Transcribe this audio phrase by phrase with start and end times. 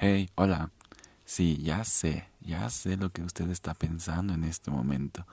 [0.00, 0.70] Hey, hola.
[1.24, 5.26] Sí, ya sé, ya sé lo que usted está pensando en este momento.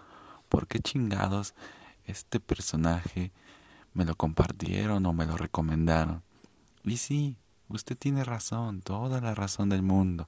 [0.49, 1.53] ¿Por qué chingados
[2.07, 3.31] este personaje
[3.93, 6.23] me lo compartieron o me lo recomendaron?
[6.83, 7.37] Y sí,
[7.69, 10.27] usted tiene razón, toda la razón del mundo.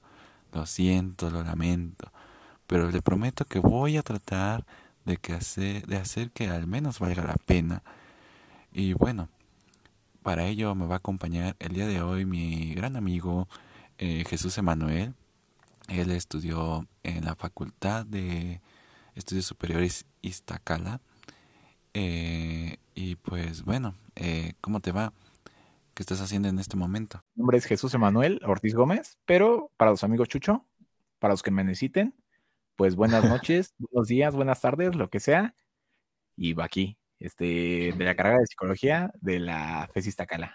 [0.52, 2.12] Lo siento, lo lamento,
[2.68, 4.64] pero le prometo que voy a tratar
[5.04, 7.82] de que hacer, de hacer que al menos valga la pena.
[8.72, 9.30] Y bueno,
[10.22, 13.48] para ello me va a acompañar el día de hoy mi gran amigo
[13.98, 15.14] eh, Jesús Emanuel.
[15.88, 18.60] Él estudió en la Facultad de
[19.14, 21.00] Estudios Superiores Iztacala.
[21.94, 25.12] Eh, y pues bueno, eh, ¿cómo te va?
[25.94, 27.24] ¿Qué estás haciendo en este momento?
[27.34, 30.64] Mi nombre es Jesús Emanuel Ortiz Gómez, pero para los amigos Chucho,
[31.18, 32.14] para los que me necesiten,
[32.76, 35.56] pues buenas noches, buenos días, buenas tardes, lo que sea.
[36.36, 40.54] Y va aquí, este, de la carrera de psicología de la FES Iztacala.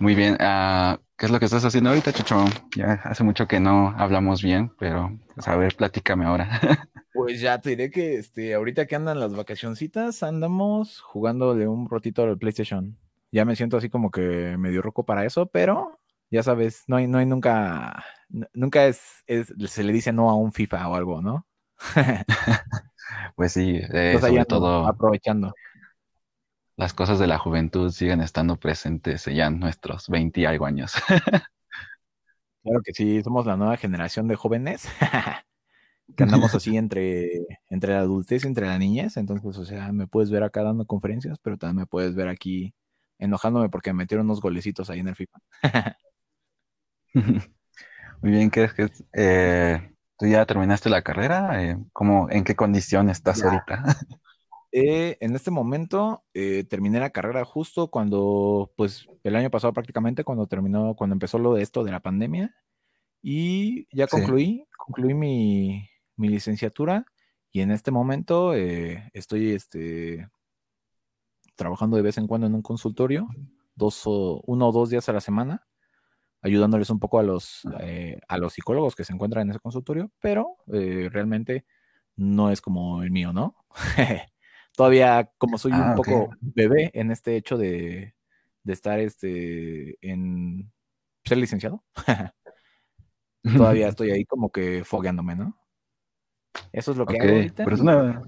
[0.00, 0.36] Muy bien.
[0.40, 2.44] ah, ¿qué es lo que estás haciendo ahorita, Chucho?
[2.76, 6.48] Ya hace mucho que no hablamos bien, pero pues, a ver, platícame ahora.
[7.12, 12.22] Pues ya te diré que este, ahorita que andan las vacacioncitas, andamos jugándole un ratito
[12.22, 12.98] al PlayStation.
[13.32, 15.98] Ya me siento así como que medio roco para eso, pero
[16.30, 18.04] ya sabes, no hay, no hay nunca,
[18.52, 21.46] nunca es, es- se le dice no a un FIFA o algo, ¿no?
[23.36, 25.54] Pues sí, eh, sobre todo aprovechando.
[26.76, 30.94] Las cosas de la juventud siguen estando presentes ya en nuestros 20 y algo años.
[32.62, 34.88] Claro que sí, somos la nueva generación de jóvenes
[36.16, 37.28] que andamos así entre,
[37.70, 39.16] entre la adultez y entre la niñez.
[39.16, 42.74] Entonces, o sea, me puedes ver acá dando conferencias, pero también me puedes ver aquí
[43.18, 45.38] enojándome porque me metieron unos golecitos ahí en el FIFA.
[48.22, 51.62] Muy bien, ¿qué es que eh, tú ya terminaste la carrera?
[51.62, 53.44] Eh, ¿cómo, en qué condición estás Ya.
[53.44, 53.84] ahorita?
[54.78, 60.22] Eh, en este momento eh, terminé la carrera justo cuando, pues, el año pasado prácticamente,
[60.22, 62.54] cuando terminó, cuando empezó lo de esto de la pandemia.
[63.22, 64.16] Y ya Sí.
[64.16, 67.06] concluí, concluí mi, mi licenciatura
[67.52, 70.28] y en este momento eh, estoy este,
[71.56, 73.28] trabajando de vez en cuando en un consultorio,
[73.74, 75.66] dos o, uno o dos días a la semana,
[76.42, 80.12] ayudándoles un poco a los, eh, a los psicólogos que se encuentran en ese consultorio,
[80.20, 81.64] pero eh, realmente
[82.16, 83.56] no es como el mío, ¿no?
[84.76, 88.14] Todavía como soy un Ah, poco bebé en este hecho de,
[88.64, 90.72] de estar este, en
[91.24, 91.84] ser licenciado,
[93.54, 95.58] todavía estoy ahí como que fogueándome, ¿no?
[96.72, 97.64] Eso es lo que hago ahorita.
[97.64, 98.22] pero suena,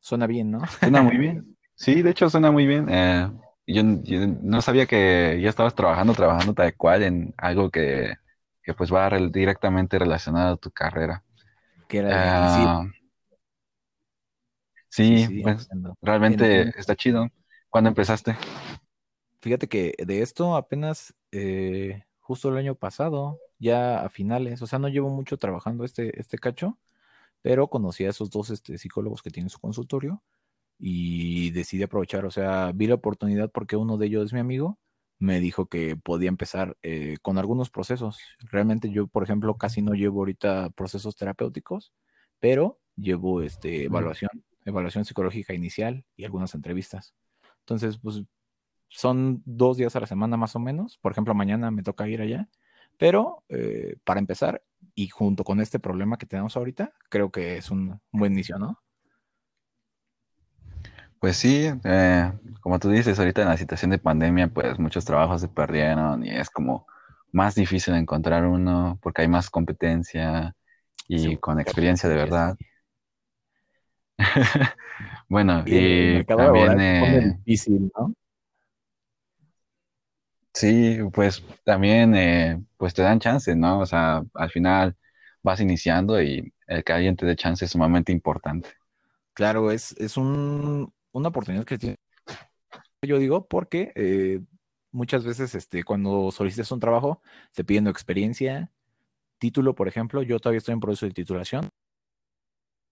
[0.00, 0.60] Suena bien, ¿no?
[0.80, 1.56] suena muy bien.
[1.74, 2.86] Sí, de hecho suena muy bien.
[2.90, 3.30] Eh,
[3.66, 8.14] yo, yo no sabía que ya estabas trabajando, trabajando tal cual en algo que,
[8.62, 11.24] que pues va directamente relacionado a tu carrera.
[11.88, 12.84] Que era de, y sí, Ah,
[14.94, 15.96] sí, pues entiendo.
[16.02, 17.28] Realmente en- está chido.
[17.68, 18.36] ¿Cuándo empezaste?
[19.40, 24.78] fíjate que de esto apenas eh, justo el año pasado, ya a finales, o sea,
[24.78, 26.78] no llevo mucho trabajando este, este cacho,
[27.42, 30.22] pero conocí a esos dos este, psicólogos que tienen su consultorio
[30.78, 34.78] y decidí aprovechar, o sea, vi la oportunidad porque uno de ellos es mi amigo,
[35.18, 38.18] me dijo que podía empezar eh, con algunos procesos.
[38.50, 41.92] Realmente yo, por ejemplo, casi no llevo ahorita procesos terapéuticos,
[42.40, 44.30] pero llevo este, evaluación,
[44.64, 47.14] evaluación psicológica inicial y algunas entrevistas.
[47.60, 48.22] Entonces, pues
[48.88, 50.98] son dos días a la semana más o menos.
[50.98, 52.48] Por ejemplo, mañana me toca ir allá,
[52.98, 54.62] pero eh, para empezar
[54.94, 58.78] y junto con este problema que tenemos ahorita, creo que es un, buen inicio, ¿no?
[61.18, 65.40] Pues sí, eh, como tú dices, ahorita en la situación de pandemia, pues muchos trabajos
[65.40, 66.86] se perdieron y es como
[67.32, 70.54] más difícil encontrar uno porque hay más competencia
[71.08, 72.56] y Sí, con experiencia de sí, verdad.
[75.28, 78.14] Bueno, Y y mercado también, eh, difícil, ¿no?
[80.52, 83.80] sí, pues también, eh, pues te dan chance, ¿no?
[83.80, 84.96] O sea, al final
[85.42, 88.70] vas iniciando y el que alguien te dé chance es sumamente importante.
[89.34, 91.96] Claro, es, es un, una oportunidad que tiene,
[93.02, 94.40] yo digo, porque eh,
[94.92, 97.20] muchas veces este, cuando solicitas un trabajo,
[97.52, 98.70] te piden experiencia,
[99.38, 101.70] título, por ejemplo, yo todavía estoy en proceso de titulación,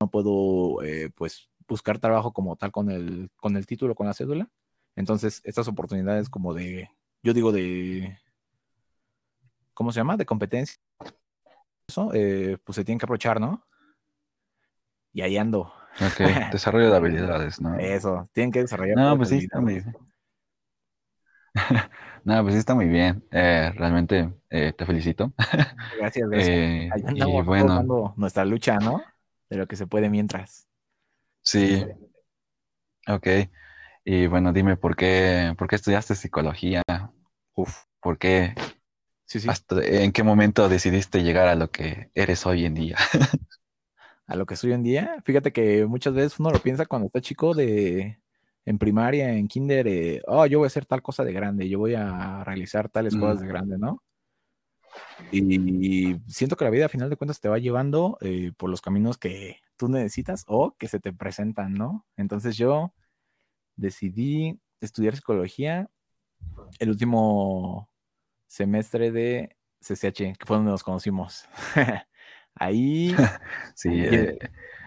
[0.02, 4.14] no puedo eh, pues buscar trabajo como tal con el, con el título, con la
[4.14, 4.49] cédula.
[4.96, 6.90] Entonces, estas oportunidades como de,
[7.22, 8.19] yo digo de,
[9.75, 10.16] ¿cómo se llama?
[10.16, 10.76] De competencia,
[11.87, 13.64] eso, eh, pues se tienen que aprovechar, ¿no?
[15.12, 15.72] Y ahí ando.
[16.00, 16.19] Ok,
[16.52, 17.78] desarrollo de habilidades, ¿no?
[17.78, 19.96] Eso, tienen que desarrollar No, pues sí, está muy bien.
[22.25, 23.25] No, pues sí, está muy bien.
[23.32, 25.32] Eh, realmente eh, te felicito.
[25.99, 26.49] Gracias, gracias.
[26.49, 29.02] Eh, Ahí y bueno, nuestra lucha, ¿no?
[29.52, 30.66] De lo que se puede mientras.
[31.43, 31.84] sí,
[33.08, 33.26] ok.
[34.04, 36.82] Y bueno, dime, ¿por qué, por qué estudiaste psicología?
[37.54, 37.84] Uf.
[38.00, 38.54] ¿Por qué?
[39.26, 39.49] Sí, sí.
[39.49, 42.96] ¿Hasta en qué momento decidiste llegar a lo que eres hoy en día?
[44.26, 45.16] A lo que soy hoy en día.
[45.25, 48.19] Fíjate que muchas veces uno lo piensa cuando está chico de
[48.64, 51.78] en primaria, en kinder, eh, oh, yo voy a hacer tal cosa de grande, yo
[51.81, 54.02] voy a realizar tales cosas de Mm, grande, ¿no?
[55.30, 58.80] Y siento que la vida a final de cuentas te va llevando eh, por los
[58.80, 62.06] caminos que tú necesitas o que se te presentan, ¿no?
[62.16, 62.92] Entonces yo
[63.76, 65.88] decidí estudiar psicología
[66.78, 67.88] el último
[68.46, 71.46] semestre de CCH, que fue donde nos conocimos.
[72.54, 73.14] Ahí,
[73.74, 74.38] sí, eh,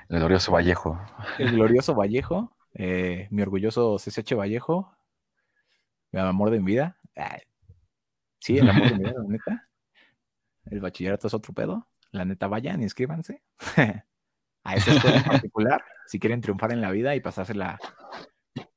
[0.10, 1.00] el glorioso Vallejo.
[1.40, 4.96] el glorioso Vallejo, eh, mi orgulloso CCH Vallejo,
[6.12, 6.98] mi amor de mi vida.
[7.16, 7.42] Ay,
[8.40, 9.65] sí, el amor de mi vida, la neta.
[10.70, 11.88] El bachillerato es otro pedo.
[12.12, 13.42] La neta, vayan y inscríbanse
[14.64, 17.80] a esa escuela en particular si quieren triunfar en la vida y pasársela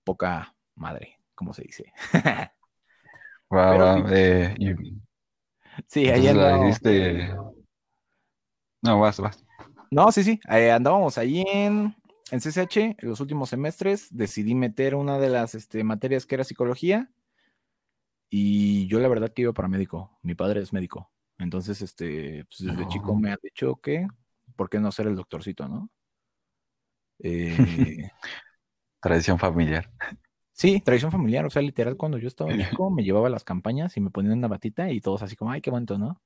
[0.05, 1.93] poca madre, como se dice.
[3.51, 4.67] Va, Pero va, sí, eh, y
[5.87, 6.03] sí,
[6.69, 7.35] hiciste.
[8.83, 9.43] No, vas, vas.
[9.91, 11.97] No, sí, sí, eh, andábamos ahí en,
[12.31, 14.15] en CCH en los últimos semestres.
[14.15, 17.11] Decidí meter una de las este, materias que era psicología
[18.29, 20.19] y yo la verdad que iba para médico.
[20.23, 21.11] Mi padre es médico.
[21.39, 24.07] Entonces, este, pues desde chico me han dicho que,
[24.57, 25.91] ¿por qué no ser el doctorcito, no?
[27.21, 28.11] Eh,
[29.01, 29.91] Tradición familiar.
[30.53, 33.97] sí, tradición familiar, o sea, literal, cuando yo estaba chico me llevaba a las campañas
[33.97, 36.21] y me ponían una batita y todos así como, ay, qué bonito, ¿no?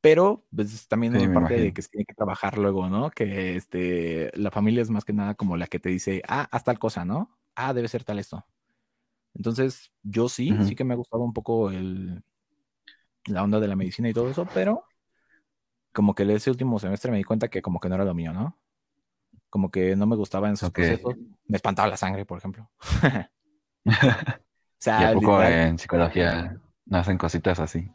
[0.00, 3.10] Pero pues, también Sí, me parte de que se tiene que trabajar luego, ¿no?
[3.10, 6.64] Que este, la familia es más que nada como la que te dice, ah, haz
[6.64, 7.36] tal cosa, ¿no?
[7.56, 8.46] Ah, debe ser tal esto.
[9.34, 12.22] Entonces, yo sí, sí que me ha gustado un poco el,
[13.28, 14.84] la onda de la medicina y todo eso, pero
[15.92, 18.32] como que ese último semestre me di cuenta que como que no era lo mío,
[18.32, 18.56] ¿no?
[19.50, 20.78] Como que no me gustaba en esos Ok.
[20.78, 21.16] procesos.
[21.48, 22.70] Me espantaba la sangre, por ejemplo.
[24.80, 27.90] O ¿Y sea, a poco literal, en psicología nacen cositas así?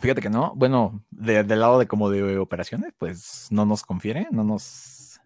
[0.00, 0.52] fíjate que no.
[0.56, 5.20] Bueno, de- del lado de como de operaciones, pues no nos confiere, no nos,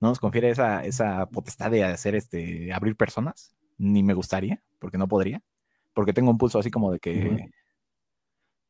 [0.00, 3.54] no nos confiere esa, esa potestad de hacer este, abrir personas.
[3.78, 5.42] Ni me gustaría, porque no podría.
[5.94, 7.50] Porque tengo un pulso así como de que.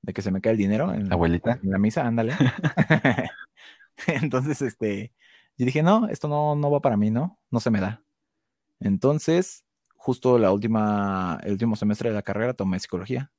[0.02, 1.58] De que se me cae el dinero en, Abuelita.
[1.62, 2.34] en la misa, ándale.
[4.06, 5.12] Entonces, este,
[5.56, 7.38] yo dije, no, esto no, no va para mí, ¿no?
[7.50, 8.02] No se me da.
[8.80, 9.64] Entonces,
[9.96, 13.32] justo la última, el último semestre de la carrera tomé psicología.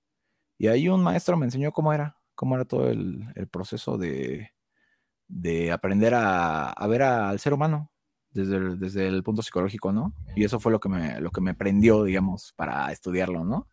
[0.58, 4.52] Y ahí un maestro me enseñó cómo era, cómo era todo el, el proceso de,
[5.28, 7.92] de aprender a, a ver a- al ser humano
[8.32, 10.14] desde el, desde el punto psicológico, ¿no?
[10.36, 13.68] Y eso fue lo que me, lo que me prendió, digamos, para estudiarlo, ¿no?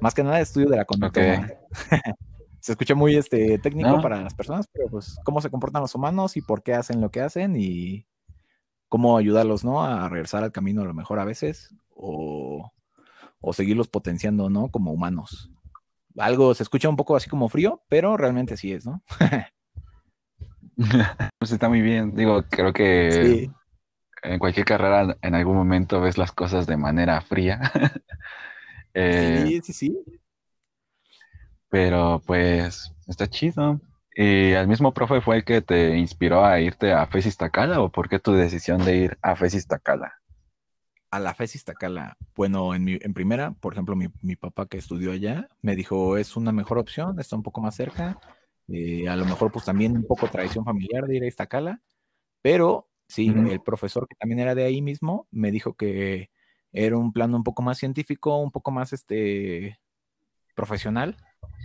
[0.00, 1.50] Más que nada estudio de la conducta humana.
[2.60, 4.00] Se escucha muy este, técnico No.
[4.00, 7.10] para las personas, pero pues cómo se comportan los humanos y por qué hacen lo
[7.10, 8.08] que hacen y
[8.88, 9.84] cómo ayudarlos, ¿no?
[9.84, 12.72] A regresar al camino a lo mejor a veces o,
[13.40, 14.68] o seguirlos potenciando, ¿no?
[14.68, 15.50] Como humanos.
[16.18, 19.02] Algo se escucha un poco así como frío, pero realmente sí es, ¿no?
[21.38, 22.14] Pues está muy bien.
[22.14, 23.50] Digo, creo que Sí,
[24.22, 27.60] en cualquier carrera en algún momento ves las cosas de manera fría.
[28.96, 30.04] Eh, sí, sí, sí.
[31.68, 33.80] pero pues está chido.
[34.14, 37.90] ¿Y el mismo profe fue el que te inspiró a irte a FES Tacala o
[37.90, 40.14] por qué tu decisión de ir a FES Tacala?
[41.10, 44.78] A la FES Iztacala, bueno, en, mi, en primera, por ejemplo, mi, mi papá que
[44.78, 48.18] estudió allá me dijo, es una mejor opción, está un poco más cerca,
[48.68, 51.80] eh, a lo mejor pues también un poco tradición familiar de ir a Iztacala,
[52.42, 56.30] pero sí, el profesor que también era de ahí mismo me dijo que
[56.76, 59.80] era un plano un poco más científico, un poco más este
[60.54, 61.16] profesional.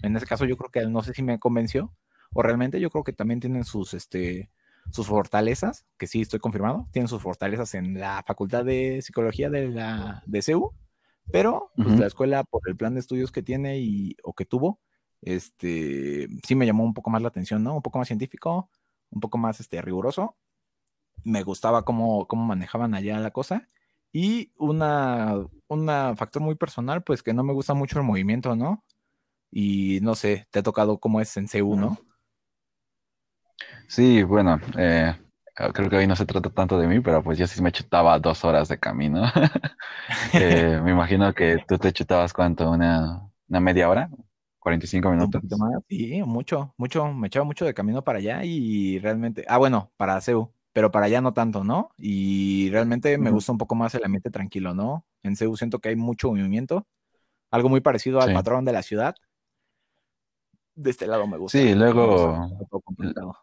[0.04, 1.94] En ese caso yo creo que no sé si me convenció
[2.34, 4.50] o realmente yo creo que también tienen sus este
[4.90, 9.68] sus fortalezas, que sí estoy confirmado, tienen sus fortalezas en la Facultad de Psicología de
[9.68, 10.74] la de CEU,
[11.32, 14.80] pero pues la escuela por el plan de estudios que tiene y o que tuvo,
[15.22, 17.76] este sí me llamó un poco más la atención, ¿no?
[17.76, 18.70] Un poco más científico,
[19.12, 20.38] un poco más este riguroso.
[21.24, 23.68] Me gustaba cómo, cómo manejaban allá la cosa
[24.14, 25.36] y una,
[25.68, 28.86] una factor muy personal, pues que no me gusta mucho el movimiento, ¿no?
[29.52, 32.04] Y no sé, te ha tocado cómo es en CEU, ¿no?
[33.88, 35.16] Sí, bueno, eh,
[35.74, 38.20] creo que hoy no se trata tanto de mí, pero pues yo sí me chutaba
[38.20, 39.24] dos horas de camino.
[40.38, 44.10] Eh, me imagino que tú te chutabas cuánto, una, una media hora,
[44.60, 45.42] 45 Un minutos.
[45.58, 49.92] más, sí, mucho, mucho, me echaba mucho de camino para allá y realmente, ah, bueno,
[49.98, 51.92] para CEU, pero para allá no tanto, ¿no?
[51.98, 55.06] Y realmente me gusta un poco más el ambiente tranquilo, ¿no?
[55.24, 56.88] En CEU siento que hay mucho movimiento,
[57.52, 58.34] algo muy parecido al Sí.
[58.34, 59.16] patrón de la ciudad.
[60.76, 61.60] De este lado me gusta.
[61.60, 63.38] Sí, gusta luego, un poco complicado.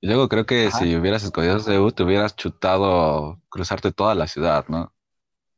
[0.00, 0.78] y luego creo que Ajá.
[0.78, 4.94] si hubieras escogido CEU, te hubieras chutado cruzarte toda la ciudad, ¿no?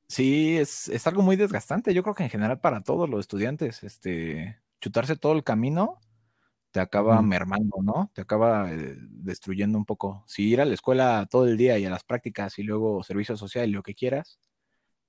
[0.09, 1.93] Sí, es, es algo muy desgastante.
[1.95, 6.01] Yo creo que en general para todos los estudiantes, este, chutarse todo el camino
[6.79, 8.09] te acaba mermando, ¿no?
[8.15, 10.23] Te acaba eh, destruyendo un poco.
[10.29, 13.37] Si ir a la escuela todo el día y a las prácticas y luego servicio
[13.37, 14.39] social y lo que quieras,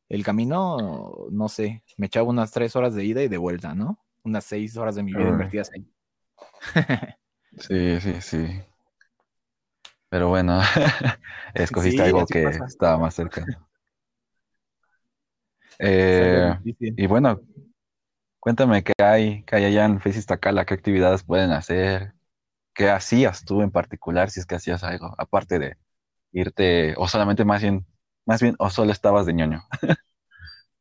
[0.07, 3.99] el camino, no sé, me echaba unas tres horas de ida y de vuelta, ¿no?
[4.23, 5.88] Unas seis horas de mi vida invertidas ahí.
[7.59, 8.47] sí, sí, sí.
[10.09, 10.59] Pero bueno,
[11.53, 13.45] escogiste algo que estaba más cerca.
[15.81, 17.39] Eh, y bueno,
[18.39, 22.13] cuéntame qué hay, qué hay allá en Face Iztacala, qué actividades pueden hacer,
[22.74, 25.77] qué hacías tú en particular, si es que hacías algo, aparte de
[26.31, 27.86] irte, o solamente más bien,
[28.25, 29.63] más bien, o solo estabas de ñoño.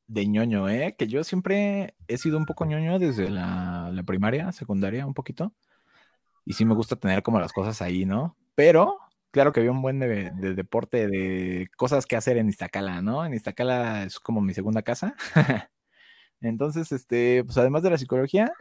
[0.07, 0.95] de ñoño, ¿eh?
[0.99, 5.55] Que yo siempre he sido un poco ñoño desde la, primaria, secundaria, un poquito.
[6.45, 8.37] Y sí me gusta tener como las cosas ahí, ¿no?
[8.55, 8.99] Pero
[9.31, 13.25] claro que había un buen de, deporte, de cosas que hacer en Iztacala, ¿no?
[13.25, 15.15] En Iztacala es como mi segunda casa.
[16.41, 18.53] Entonces, este, pues además de la psicología,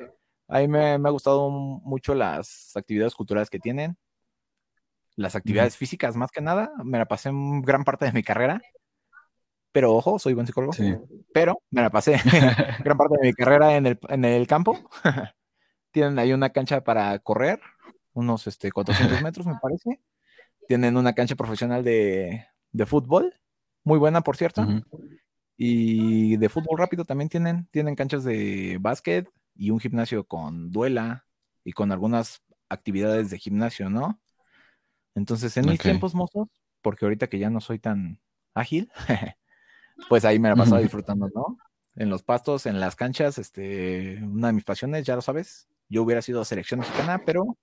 [0.48, 3.98] a mí me, ha gustado mucho las actividades culturales que tienen,
[5.16, 6.72] las actividades físicas más que nada.
[6.84, 8.62] Me la pasé en gran parte de mi carrera.
[9.72, 10.74] Pero ojo, soy buen psicólogo.
[11.34, 12.14] Pero me la pasé
[12.84, 14.78] gran parte de mi carrera en el, en el campo.
[15.92, 17.60] Tienen ahí una cancha para correr,
[18.14, 20.00] unos este, 400 metros, me parece.
[20.68, 22.46] Tienen una cancha profesional de,
[22.86, 23.34] fútbol,
[23.84, 24.66] muy buena, por cierto.
[25.58, 31.26] Y de fútbol rápido también tienen, tienen canchas de básquet y un gimnasio con duela
[31.64, 34.22] y con algunas actividades de gimnasio, ¿no?
[35.16, 36.48] Entonces, en mis tiempos mozos,
[36.82, 38.22] porque ahorita que ya no soy tan
[38.54, 38.92] ágil,
[40.10, 41.58] pues ahí me la paso disfrutando, ¿no?
[41.96, 45.68] En los pastos, en las canchas, este, una de mis pasiones, ya lo sabes.
[45.90, 47.58] Yo hubiera sido selección mexicana, pero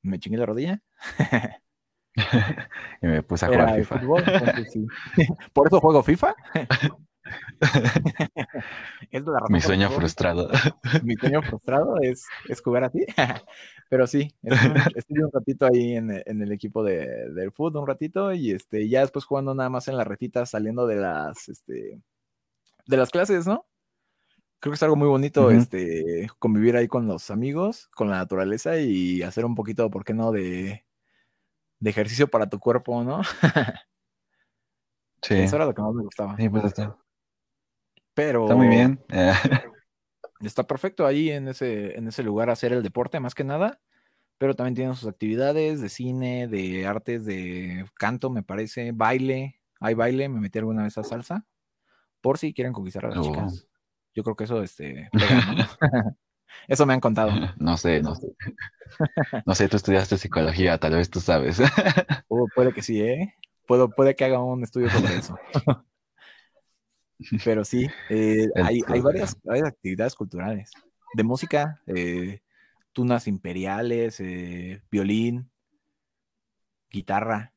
[0.00, 0.82] me chingué la rodilla.
[3.02, 4.00] y me puse a jugar FIFA.
[5.52, 6.34] Por eso juego FIFA.
[9.48, 10.50] Mi sueño frustrado.
[11.02, 13.04] Mi sueño frustrado es, es jugar así.
[13.88, 18.50] Pero sí, estuve, un ratito ahí en, el equipo de, del fútbol, un ratito, y
[18.50, 22.00] este, ya después jugando nada más en las retitas, saliendo de las, este,
[22.86, 23.66] de las clases, ¿no?
[24.58, 28.78] Creo que es algo muy bonito, este, convivir ahí con los amigos, con la naturaleza
[28.78, 30.84] y hacer un poquito, ¿por qué no?, de,
[31.84, 33.22] de ejercicio para tu cuerpo, ¿no?
[35.22, 35.34] sí.
[35.34, 36.34] Eso era lo que más me gustaba.
[36.38, 36.96] Sí, pues está.
[38.14, 38.44] Pero.
[38.44, 39.04] Está muy bien.
[40.40, 43.82] está perfecto ahí en ese, en ese lugar hacer el deporte, más que nada.
[44.38, 49.60] Pero también tienen sus actividades de cine, de artes, de canto, me parece, baile.
[49.78, 51.46] Hay baile, me metí alguna vez a salsa.
[52.22, 53.66] Por si quieren conquistar a las chicas.
[53.66, 53.70] Oh.
[54.14, 55.10] Yo creo que eso, este,
[56.68, 57.30] Eso me han contado.
[57.58, 58.28] No sé, no sé.
[59.46, 61.60] No sé, tú estudiaste psicología, tal vez tú sabes.
[62.54, 63.34] puede que sí, ¿eh?
[63.66, 65.38] Puedo, puede que haga un estudio sobre eso.
[67.44, 70.70] Pero sí, eh, hay, varias, actividades culturales.
[71.14, 72.40] De música, eh,
[72.92, 75.50] tunas imperiales, eh, violín,
[76.90, 77.52] guitarra.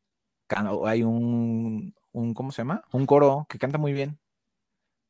[0.85, 2.83] Hay un, un, ¿cómo se llama?
[2.93, 4.17] Un coro que canta muy bien.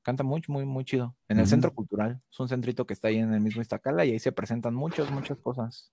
[0.08, 1.18] Canta muy, muy, muy chido.
[1.28, 2.18] En el Centro Cultural.
[2.32, 5.12] Es un centrito que está ahí en el mismo Iztacala y ahí se presentan muchas,
[5.12, 5.92] muchas cosas.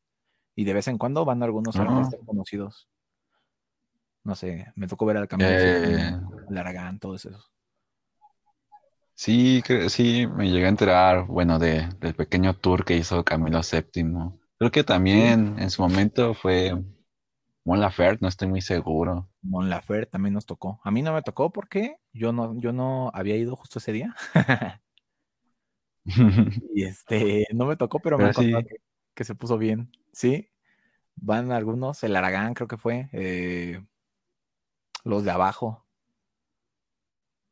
[0.54, 2.88] Y de vez en cuando van algunos artistas conocidos.
[4.23, 6.16] No sé, me tocó ver al Camilo, eh...
[6.56, 7.50] Aragán, todos esos.
[9.14, 14.30] Sí, sí, me llegué a enterar, bueno, de, del pequeño tour que hizo Camilo VII.
[14.59, 16.80] Creo que también en su momento fue
[17.64, 19.30] Mon Laferte, no estoy muy seguro.
[19.40, 20.80] Mon Laferte también nos tocó.
[20.85, 24.14] A mí no me tocó porque yo no, yo no había ido justo ese día.
[26.75, 28.61] y este, no me tocó, pero, me acuerdo
[29.14, 29.90] que, se puso bien.
[30.12, 30.50] Sí,
[31.16, 33.83] van algunos, el Aragán creo que fue, eh,
[35.02, 35.87] los de abajo.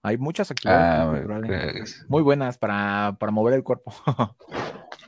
[0.02, 3.94] Hay muchas actividades ah, muy buenas para, para mover el cuerpo,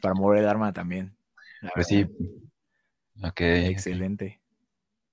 [0.00, 1.16] para mover el arma también.
[1.74, 2.06] Pues sí.
[3.22, 3.40] Ok.
[3.40, 4.43] Excelente.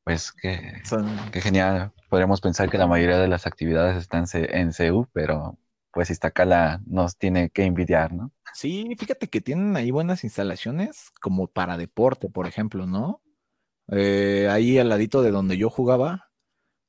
[0.04, 0.82] Pues qué,
[1.34, 1.92] genial.
[2.10, 5.58] Podríamos pensar que la mayoría de las actividades están en CEU, pero
[5.92, 8.32] pues Iztacala nos tiene que envidiar, ¿no?
[8.54, 13.22] Sí, fíjate que tienen ahí buenas instalaciones como para deporte, por ejemplo, ¿no?
[13.92, 16.32] Eh, ahí al ladito de donde yo jugaba,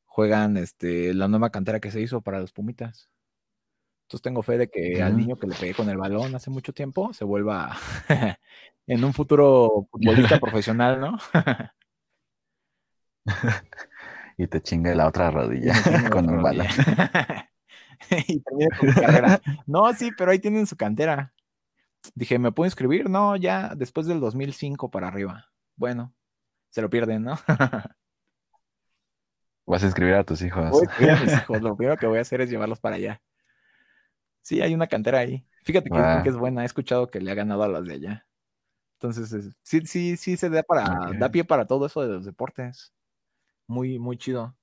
[0.06, 3.10] juegan este, la nueva cantera que se hizo para los Pumitas.
[4.04, 6.74] Entonces tengo fe de que al niño que le pegué con el balón hace mucho
[6.74, 7.76] tiempo se vuelva
[8.86, 11.18] en un futuro futbolista profesional, ¿no?
[14.36, 15.74] y te chingue la otra rodilla
[16.10, 16.66] con un balón.
[18.28, 18.58] y con
[18.92, 19.40] carrera.
[19.66, 21.32] No, sí, pero ahí tienen su cantera.
[22.14, 23.08] Dije, ¿me puedo inscribir?
[23.08, 25.46] No, ya después del 2005 para arriba.
[25.76, 26.12] Bueno,
[26.70, 27.38] se lo pierden, ¿no?
[29.66, 30.82] Vas a inscribir a tus hijos.
[31.60, 33.22] Lo primero que voy a hacer es llevarlos para allá.
[34.42, 35.46] Sí, hay una cantera ahí.
[35.62, 36.62] Fíjate que, que, es buena.
[36.62, 38.26] He escuchado que le ha ganado a las de allá.
[39.02, 42.92] Entonces, sí, sí, sí se da para, da pie para todo eso de los deportes.
[43.66, 44.56] Muy, muy chido.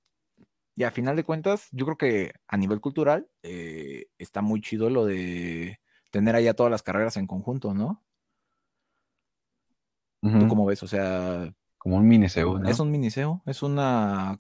[0.76, 4.90] Y a final de cuentas, yo creo que a nivel cultural eh, está muy chido
[4.90, 5.80] lo de
[6.10, 8.04] tener allá todas las carreras en conjunto, ¿no?
[10.22, 10.84] ¿Tú cómo ves?
[10.84, 11.54] O sea.
[11.78, 12.70] Como un miniseo, ¿no?
[12.70, 14.40] Es un miniseo, es una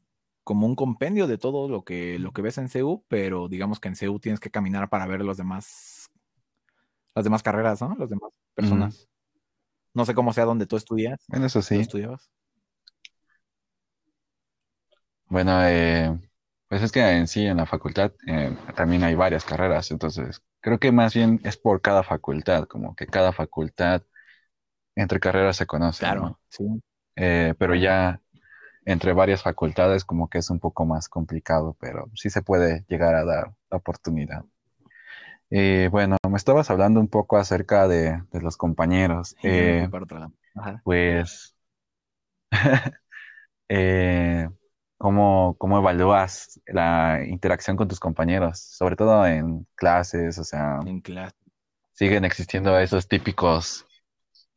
[0.50, 3.88] como un compendio de todo lo que, lo que ves en CEU, pero digamos que
[3.88, 6.10] en CEU tienes que caminar para ver los demás,
[7.13, 7.96] las demás carreras, ¿no?
[8.00, 9.08] Las demás personas.
[9.94, 11.24] No sé cómo sea donde tú estudias.
[11.28, 11.75] Bueno, eso sí.
[11.75, 12.32] estudiabas?
[15.30, 16.20] Bueno, eh,
[16.68, 20.80] pues es que en sí, en la facultad eh, también hay varias carreras, entonces creo
[20.80, 24.04] que más bien es por cada facultad, como que cada facultad
[24.96, 26.00] entre carreras se conoce.
[26.00, 26.66] Claro, sí.
[27.16, 28.22] Eh, pero ya
[28.86, 33.14] entre varias facultades como que es un poco más complicado, pero sí se puede llegar
[33.16, 34.46] a dar la oportunidad.
[35.52, 39.36] Eh, bueno, me estabas hablando un poco acerca de, los compañeros.
[40.84, 41.56] pues,
[45.00, 48.60] ¿Cómo, cómo evalúas la interacción con tus compañeros?
[48.60, 51.38] Sobre todo en clases, o sea, En clase.
[51.94, 53.86] siguen existiendo esos típicos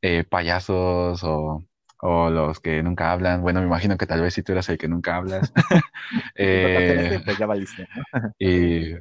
[0.02, 1.64] eh, payasos o,
[2.02, 3.42] o los que nunca hablan.
[3.42, 5.52] Bueno, me imagino que tal vez si tú eres el que nunca hablas.
[6.37, 8.02] Eh, pues ya valiste, ¿no?
[8.38, 8.94] y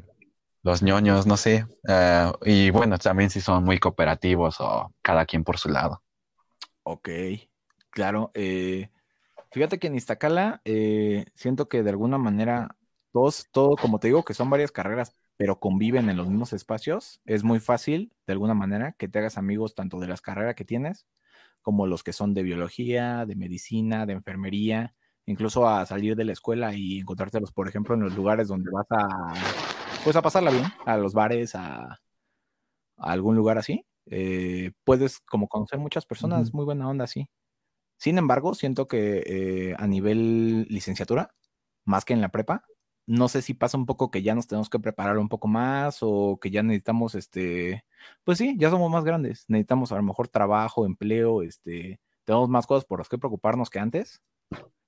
[0.63, 1.67] los ñoños, no sé.
[1.87, 6.03] Ah, y bueno, también si son muy cooperativos o cada quien por su lado.
[6.83, 7.09] Ok,
[7.89, 8.31] claro.
[8.33, 8.89] Eh,
[9.51, 12.77] Fíjate que en Iztacala eh, siento que de alguna manera
[13.11, 17.19] todos, todo, como te digo, que son varias carreras, pero conviven en los mismos espacios,
[17.25, 20.63] es muy fácil, de alguna manera, que te hagas amigos tanto de las carreras que
[20.63, 21.05] tienes,
[21.61, 26.31] como los que son de biología, de medicina, de enfermería, incluso a salir de la
[26.31, 29.33] escuela y encontrártelos, por ejemplo, en los lugares donde vas a,
[30.05, 31.99] pues a pasarla bien, a los bares, a,
[32.97, 33.85] algún lugar así.
[34.05, 37.27] Eh, puedes como conocer muchas personas, muy buena onda así.
[38.01, 41.35] Sin embargo, siento que eh, a nivel licenciatura,
[41.85, 42.65] más que en la prepa,
[43.05, 45.99] no sé si pasa un poco que ya nos tenemos que preparar un poco más
[46.01, 47.85] o que ya necesitamos, este,
[48.23, 52.65] pues sí, ya somos más grandes, necesitamos a lo mejor trabajo, empleo, este, tenemos más
[52.65, 54.23] cosas por las que preocuparnos que antes.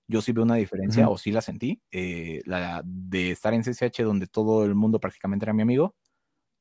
[0.08, 4.02] Yo sí veo una diferencia, o sí la sentí, eh, la de estar en CCH
[4.02, 5.96] donde todo el mundo prácticamente era mi amigo,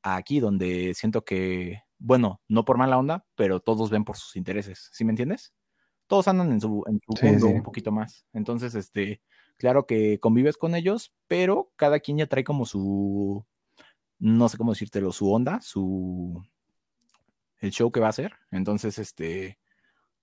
[0.03, 4.91] aquí donde siento que, bueno, no por mala onda, pero todos ven por sus intereses,
[4.93, 5.51] ¿sí me entiendes?
[6.07, 8.25] Todos andan en su, en su mundo un poquito más.
[8.33, 9.21] Entonces, este,
[9.57, 13.45] claro que convives con ellos, pero cada quien ya trae como su,
[14.19, 16.43] no sé cómo decírtelo, su onda, su,
[17.59, 18.33] el show que va a hacer.
[18.51, 19.59] Entonces, este,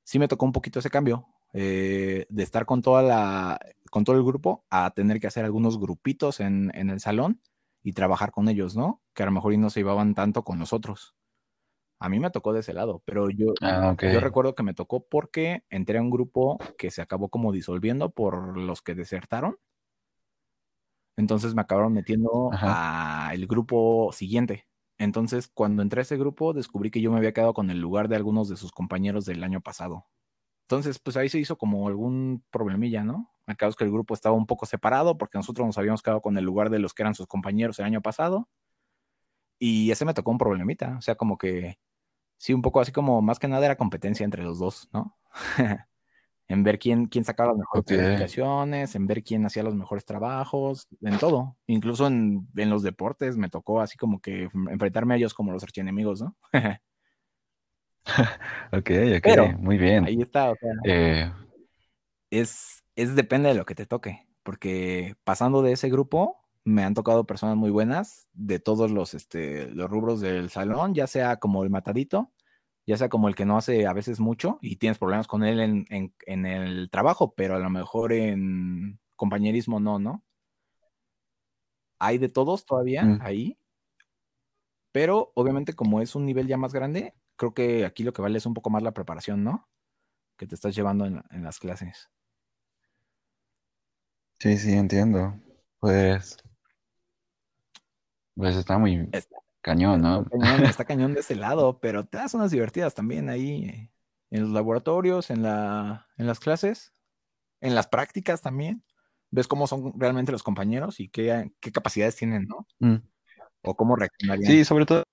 [0.05, 1.27] sí me tocó un poquito ese cambio.
[1.53, 3.59] Eh, de estar con toda la,
[3.91, 7.41] con todo el grupo a tener que hacer algunos grupitos en, en el salón
[7.83, 9.03] y trabajar con ellos, ¿no?
[9.15, 11.17] Que a lo mejor y no se llevaban tanto con nosotros.
[12.01, 15.07] A mí me tocó de ese lado, pero yo, ah, yo recuerdo que me tocó
[15.07, 19.59] porque entré a un grupo que se acabó como disolviendo por los que desertaron.
[21.17, 24.67] Entonces me acabaron metiendo al grupo siguiente.
[24.97, 28.09] Entonces, cuando entré a ese grupo, descubrí que yo me había quedado con el lugar
[28.09, 30.07] de algunos de sus compañeros del año pasado.
[30.63, 33.31] Entonces, pues ahí se hizo como algún problemilla, ¿no?
[33.47, 36.39] Acá es que el grupo estaba un poco separado porque nosotros nos habíamos quedado con
[36.39, 38.49] el lugar de los que eran sus compañeros el año pasado.
[39.59, 40.97] Y ese me tocó un problemita.
[40.97, 41.79] O sea, como que
[42.41, 45.15] sí, un poco así como más que nada era competencia entre los dos, ¿no?
[46.49, 50.89] en ver quién, quién sacaba las mejores calificaciones, en ver quién hacía los mejores trabajos,
[51.03, 51.59] en todo.
[51.67, 56.23] Incluso en, los deportes me tocó así como que enfrentarme a ellos como los archienemigos,
[56.23, 56.35] ¿no?
[58.73, 60.07] ok, ok, muy bien.
[60.07, 61.31] Ahí está, o sea, eh.
[62.31, 66.95] es, es depende de lo que te toque, porque pasando de ese grupo, me han
[66.95, 71.65] tocado personas muy buenas de todos los, este, los rubros del salón, ya sea como
[71.65, 72.31] el matadito,
[72.87, 75.61] ya sea como el que no hace a veces mucho y tienes problemas con él
[75.61, 80.25] en, el trabajo, pero a lo mejor en compañerismo no, ¿no?
[81.99, 83.19] Hay de todos todavía mm.
[83.23, 83.59] ahí,
[84.93, 88.39] pero obviamente como es un nivel ya más grande, creo que aquí lo que vale
[88.39, 89.69] es un poco más la preparación, ¿no?
[90.37, 92.11] Que te estás llevando en, en las clases.
[94.39, 95.39] Sí, sí, entiendo.
[95.81, 96.39] Pues
[98.41, 99.09] pues está muy
[99.61, 100.27] cañón, ¿no?
[100.65, 103.93] Está cañón, de ese lado, pero te das unas divertidas también ahí eh,
[104.31, 106.93] en los laboratorios, en, la, en las clases,
[107.61, 108.83] en las prácticas también.
[109.31, 112.67] Ves cómo son realmente los compañeros y qué, capacidades tienen, ¿no?
[112.81, 113.03] Mm.
[113.63, 114.51] O cómo reaccionarían.
[114.51, 115.05] Sí, sobre todo.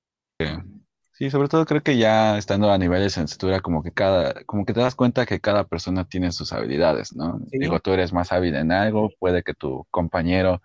[1.11, 4.65] sí, sobre todo creo que ya estando a nivel de censura, como que cada, como
[4.65, 7.39] que te das cuenta que cada persona tiene sus habilidades, ¿no?
[7.51, 10.61] Digo, tú eres más hábil en algo, puede que tu compañero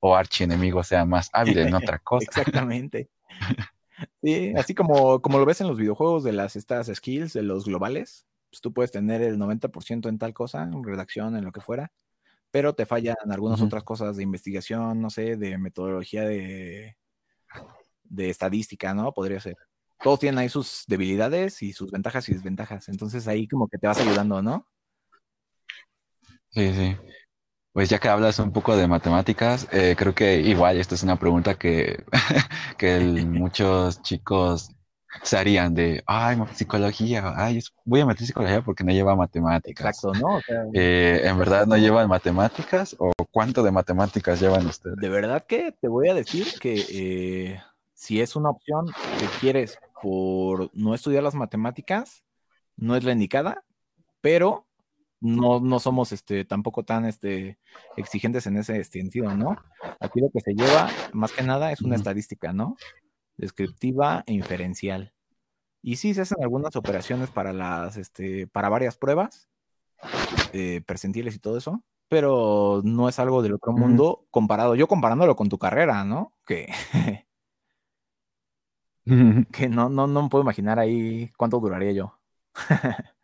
[0.00, 2.24] o archienemigo sea más hábil en otra cosa.
[2.24, 3.08] Exactamente.
[4.22, 7.66] Sí, así como, como lo ves en los videojuegos de las estas skills, de los
[7.66, 11.60] globales, pues tú puedes tener el 90% en tal cosa, en redacción, en lo que
[11.60, 11.92] fuera,
[12.50, 16.96] pero te fallan algunas otras cosas de investigación, no sé, de metodología de,
[18.04, 19.12] de estadística, ¿no?
[19.12, 19.56] Podría ser.
[20.02, 22.88] Todos tienen ahí sus debilidades y sus ventajas y desventajas.
[22.88, 24.66] Entonces ahí como que te vas ayudando, ¿no?
[26.48, 26.96] Sí, sí.
[27.72, 31.16] Pues ya que hablas un poco de matemáticas, eh, creo que igual esta es una
[31.16, 32.04] pregunta que,
[32.78, 34.70] que el- muchos chicos
[35.22, 39.86] se harían de, ay, psicología, ay, voy a meter psicología porque no lleva matemáticas.
[39.86, 40.34] Exacto, ¿no?
[40.36, 44.96] O sea, Eh, ¿en verdad no llevan matemáticas o cuánto de matemáticas llevan ustedes?
[44.96, 47.62] de verdad que te voy a decir que eh,
[47.94, 48.86] si es una opción
[49.18, 52.24] que quieres por no estudiar las matemáticas,
[52.76, 53.64] no es la indicada,
[54.20, 54.66] pero
[55.20, 57.58] no, no somos este, tampoco tan este,
[57.96, 59.56] exigentes en ese sentido, ¿no?
[60.00, 62.76] Aquí lo que se lleva, más que nada, es una estadística, ¿no?
[63.36, 65.12] Descriptiva e inferencial.
[65.82, 69.48] Y sí se hacen algunas operaciones para las, este, para varias pruebas,
[70.52, 75.36] eh, percentiles y todo eso, pero no es algo del otro mundo comparado, yo comparándolo
[75.36, 76.34] con tu carrera, ¿no?
[76.46, 76.72] Que,
[79.52, 82.18] que no, no, no me puedo imaginar ahí cuánto duraría yo.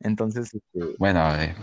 [0.00, 1.54] Entonces, este, Bueno, eh,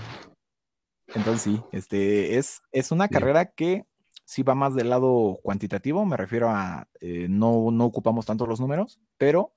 [1.14, 3.14] entonces sí, este, es, es una Sí.
[3.14, 3.86] carrera que
[4.26, 8.60] sí va más del lado cuantitativo, me refiero a eh, no, no ocupamos tanto los
[8.60, 9.54] números, pero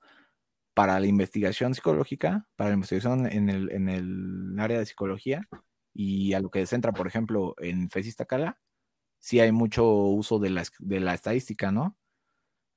[0.73, 5.47] para la investigación psicológica, para la investigación en el, en el área de psicología
[5.93, 8.59] y a lo que se centra, por ejemplo, en FES Iztacala,
[9.19, 11.97] sí hay mucho uso de la, de la estadística, ¿no?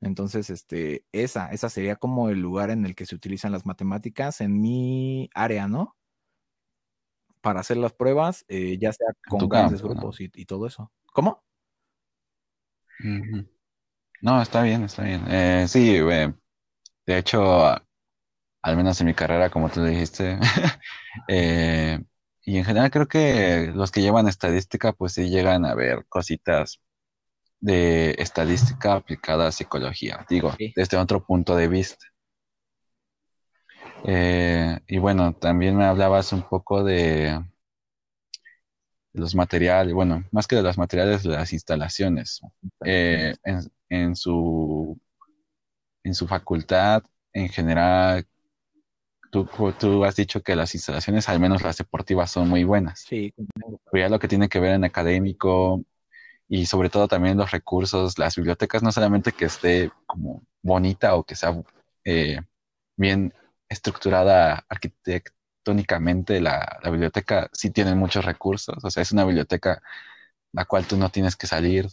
[0.03, 4.41] Entonces, este, esa, esa sería como el lugar en el que se utilizan las matemáticas
[4.41, 5.97] en mi área, ¿no?
[7.41, 10.01] Para hacer las pruebas, eh, ya sea con grandes campo, ¿no?
[10.01, 10.93] grupos y, y todo eso.
[11.13, 11.43] ¿Cómo?
[14.21, 15.25] No, está bien, está bien.
[15.29, 16.33] Eh, sí, eh,
[17.07, 17.67] de hecho,
[18.63, 20.39] al menos en mi carrera, como tú dijiste,
[21.29, 22.01] eh,
[22.45, 26.81] y en general creo que los que llevan estadística, pues sí llegan a ver cositas
[27.63, 30.73] de estadística aplicada a psicología, digo, Sí.
[30.77, 32.05] desde otro punto de vista.
[34.05, 37.41] Eh, y bueno, también me hablabas un poco de
[39.13, 42.41] los materiales, bueno, más que de los materiales, de las instalaciones.
[42.85, 44.99] Eh, en, en su,
[46.03, 48.27] en su facultad, en general,
[49.31, 49.49] tú,
[49.79, 53.01] tú has dicho que las instalaciones, al menos las deportivas, son muy buenas.
[53.01, 55.85] Sí, Pero ya lo que tiene que ver en académico
[56.53, 61.25] y sobre todo también los recursos, las bibliotecas, no solamente que esté como bonita o
[61.25, 61.59] que sea
[62.05, 62.41] eh,
[62.95, 63.33] bien
[63.71, 69.83] estructurada arquitectónicamente la, biblioteca, sí tiene muchos recursos, o sea, es una biblioteca
[70.53, 71.89] la cual tú no tienes que salir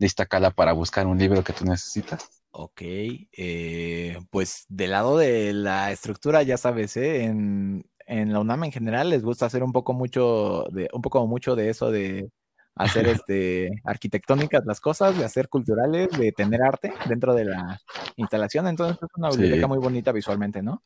[0.00, 2.42] de Iztacala para buscar un libro que tú necesitas.
[2.50, 7.26] Ok, eh, pues del lado de la estructura, ya sabes, ¿eh?
[7.26, 11.24] en, en, la UNAM en general les gusta hacer un poco mucho de, un poco
[11.28, 12.32] mucho de eso de
[12.76, 17.80] hacer este arquitectónicas las cosas, de hacer culturales, de tener arte dentro de la
[18.16, 18.66] instalación.
[18.66, 19.68] Entonces es una biblioteca sí.
[19.68, 20.82] muy bonita visualmente, ¿no?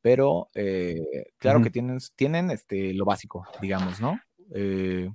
[0.00, 1.64] Pero eh, claro uh -huh.
[1.64, 4.18] que tienen, tienen este, lo básico, digamos, ¿no?
[4.54, 5.10] Eh,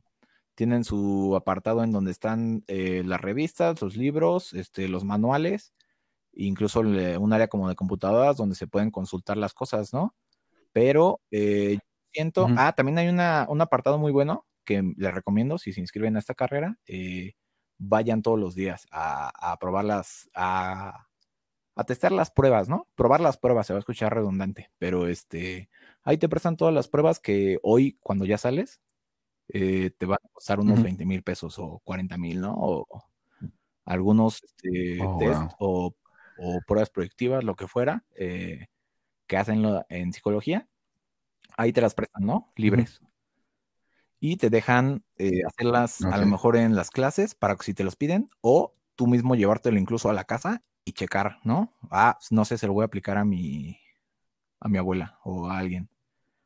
[0.56, 5.74] tienen su apartado en donde están eh, las revistas, los libros, este, los manuales,
[6.34, 10.16] incluso le, un área como de computadoras donde se pueden consultar las cosas, ¿no?
[10.74, 11.80] Pero eh,
[12.12, 12.56] siento, uh -huh.
[12.58, 16.20] ah, también hay una, un apartado muy bueno que les recomiendo si se inscriben a
[16.20, 17.34] esta carrera, eh,
[17.80, 21.08] vayan todos los días a, a probarlas, a,
[21.76, 22.88] a testar las pruebas, ¿no?
[22.94, 25.72] Probar las pruebas, se va a escuchar redundante, pero este,
[26.04, 28.80] ahí te prestan todas las pruebas que hoy, cuando ya sales,
[29.48, 30.86] eh, te van a costar unos uh -huh.
[30.86, 32.54] 20 mil pesos o 40 mil, ¿no?
[32.56, 32.86] O
[33.86, 35.56] algunos este, oh, test wow.
[35.58, 35.96] o,
[36.38, 38.68] o, pruebas proyectivas, lo que fuera, eh,
[39.26, 40.68] que hacen lo, en psicología,
[41.58, 42.52] ahí te las prestan, ¿no?
[42.56, 43.02] Libres.
[44.20, 46.14] Y te dejan eh, hacerlas okay.
[46.14, 49.36] a lo mejor en las clases para que si te los piden, o tú mismo
[49.36, 51.74] llevártelo incluso a la casa y checar, ¿no?
[51.90, 53.80] Ah, no sé, se lo voy a aplicar a mi,
[54.60, 55.90] a mi abuela o a alguien.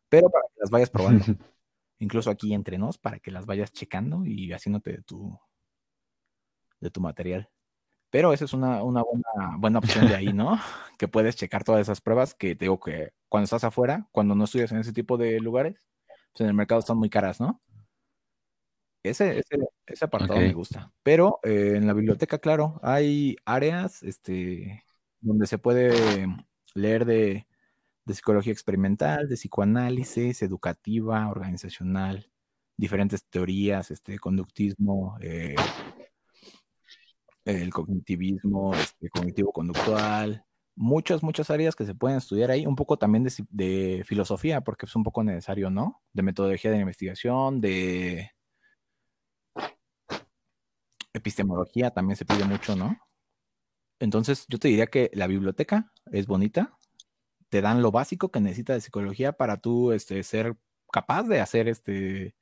[0.10, 1.26] Pero para que las vayas probando.
[2.00, 5.40] incluso aquí entre nos, para que las vayas checando y haciéndote de tu,
[6.80, 7.50] de tu material.
[8.10, 10.60] Pero esa es una, una buena, buena opción de ahí, ¿no?
[11.00, 14.44] que puedes checar todas esas pruebas que te digo que cuando estás afuera, cuando no
[14.44, 15.88] estudias en ese tipo de lugares,
[16.40, 17.62] en el mercado están muy caras, ¿no?
[19.04, 20.48] Ese, ese, ese apartado okay.
[20.48, 20.92] me gusta.
[21.04, 24.86] Pero eh, en la biblioteca, claro, hay áreas este,
[25.20, 26.26] donde se puede
[26.74, 27.46] leer de,
[28.06, 32.30] de psicología experimental, de psicoanálisis, educativa, organizacional,
[32.78, 35.56] diferentes teorías, este, conductismo, eh,
[37.46, 43.24] el cognitivismo, este, cognitivo-conductual, muchas, muchas áreas que se pueden estudiar ahí, un poco también
[43.24, 46.02] de, de, filosofía, porque es un poco necesario, ¿no?
[46.14, 48.32] De metodología de investigación, de
[51.14, 52.98] epistemología también se pide mucho, ¿no?
[54.00, 56.78] Entonces, yo te diría que la biblioteca es bonita,
[57.50, 60.58] te dan lo básico que necesitas de psicología para tú este, ser
[60.92, 62.36] capaz de hacer este,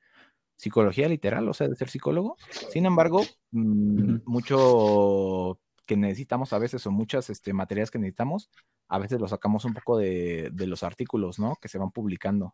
[0.62, 2.38] psicología literal, o sea, de ser psicólogo.
[2.72, 5.60] Sin embargo, mmm, mucho
[5.92, 8.50] que necesitamos a veces o muchas este, materias que necesitamos,
[8.88, 11.58] a veces lo sacamos un poco de, de, los artículos, ¿no?
[11.62, 12.54] Que se van publicando.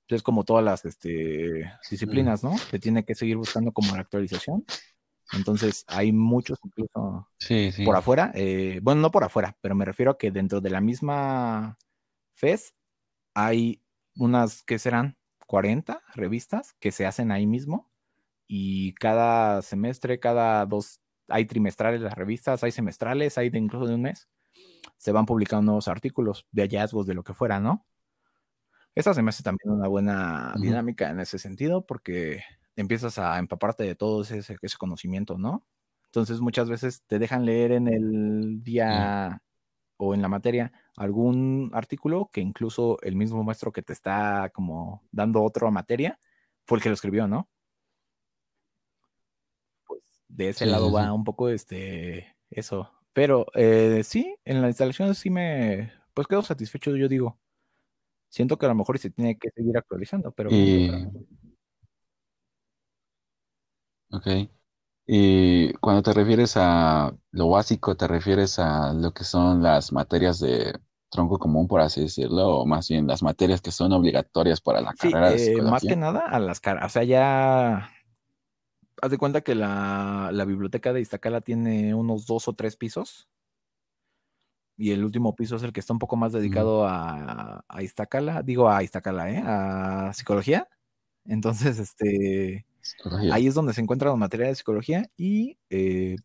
[0.00, 2.58] Entonces, como todas las este, disciplinas, ¿no?
[2.58, 4.64] Se tiene que seguir buscando como la actualización.
[5.32, 7.84] Entonces, hay muchos incluso sí, sí.
[7.84, 8.32] por afuera.
[8.34, 11.78] Eh, bueno, no por afuera, pero me refiero a que dentro de la misma
[12.34, 12.74] FES
[13.32, 13.80] hay
[14.16, 15.16] unas, ¿qué serán?
[15.46, 17.92] 40 revistas que se hacen ahí mismo
[18.48, 23.94] y cada semestre, cada dos, hay trimestrales las revistas, hay semestrales, hay de incluso de
[23.94, 24.28] un mes,
[24.96, 27.86] se van publicando nuevos artículos de hallazgos de lo que fuera, ¿no?
[28.94, 32.42] Esa se me hace también una buena dinámica en ese sentido porque
[32.76, 35.66] empiezas a empaparte de todo ese, ese, conocimiento, ¿no?
[36.06, 39.42] Entonces muchas veces te dejan leer en el día
[39.96, 45.02] o en la materia algún artículo que incluso el mismo maestro que te está como
[45.10, 46.18] dando otra materia
[46.66, 47.48] fue el que lo escribió, ¿no?
[50.32, 52.90] De ese sí, lado sí, va un poco este eso.
[53.12, 57.38] Pero eh, sí, en la instalación sí me pues quedo satisfecho, yo digo.
[58.28, 60.50] Siento que a lo mejor se tiene que seguir actualizando, pero...
[60.50, 60.90] Y...
[64.10, 64.26] Ok.
[65.06, 70.38] Y cuando te refieres a lo básico, ¿te refieres a lo que son las materias
[70.38, 70.78] de
[71.10, 74.92] tronco común, por así decirlo, o más bien las materias que son obligatorias para la
[74.92, 75.70] sí, carrera de eh, psicología?
[75.70, 76.86] Más que nada a las caras.
[76.86, 77.90] O sea, ya...
[79.02, 83.28] Haz de cuenta que la, la biblioteca de Iztacala tiene unos dos o tres pisos
[84.76, 88.42] y el último piso es el que está un poco más dedicado a, a Iztacala,
[88.42, 89.42] digo a Iztacala, ¿eh?
[89.44, 90.68] a psicología.
[91.24, 93.34] Entonces, este, psicología.
[93.34, 96.16] ahí es donde se encuentra la materia de psicología y eh,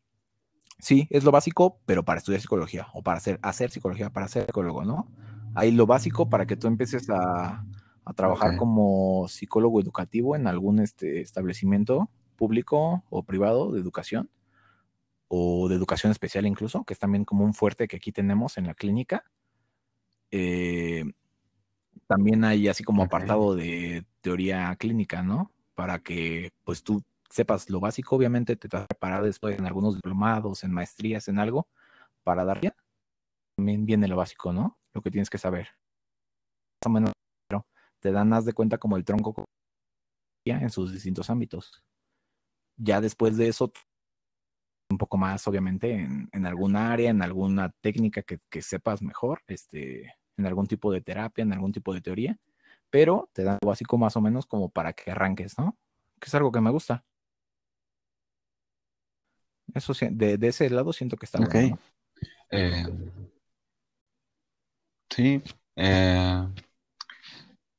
[0.79, 4.45] sí, es lo básico, pero para estudiar psicología o para hacer, hacer psicología, para ser
[4.45, 5.11] psicólogo, ¿no?
[5.53, 7.65] Ahí lo básico para que tú empieces a,
[8.05, 8.57] a trabajar okay.
[8.59, 14.29] como psicólogo educativo en algún este, establecimiento público o privado de educación
[15.27, 18.67] o de educación especial incluso, que es también como un fuerte que aquí tenemos en
[18.67, 19.25] la clínica.
[20.31, 21.03] Eh,
[22.07, 23.07] también hay así como okay.
[23.07, 25.51] apartado de teoría clínica, ¿no?
[25.75, 29.95] Para que pues tú sepas lo básico, obviamente te vas a preparar después en algunos
[29.95, 31.67] diplomados, en maestrías, en algo,
[32.23, 32.75] para dar ya.
[33.57, 34.77] También viene lo básico, ¿no?
[34.93, 35.67] Lo que tienes que saber.
[36.81, 37.11] Más o menos,
[37.49, 37.65] pero
[37.99, 39.33] te dan más de cuenta como el tronco
[40.55, 41.83] en sus distintos ámbitos.
[42.77, 43.71] Ya después de eso,
[44.89, 49.41] un poco más, obviamente, en, en alguna área, en alguna técnica que, que, sepas mejor,
[49.47, 52.39] este, en algún tipo de terapia, en algún tipo de teoría,
[52.89, 55.77] pero te dan lo básico más o menos como para que arranques, ¿no?
[56.19, 57.03] Que es algo que me gusta.
[59.73, 61.53] Eso de, de ese lado siento que está Ok.
[61.53, 61.79] bueno.
[62.51, 62.85] Eh,
[65.09, 65.41] sí.
[65.75, 66.47] Eh,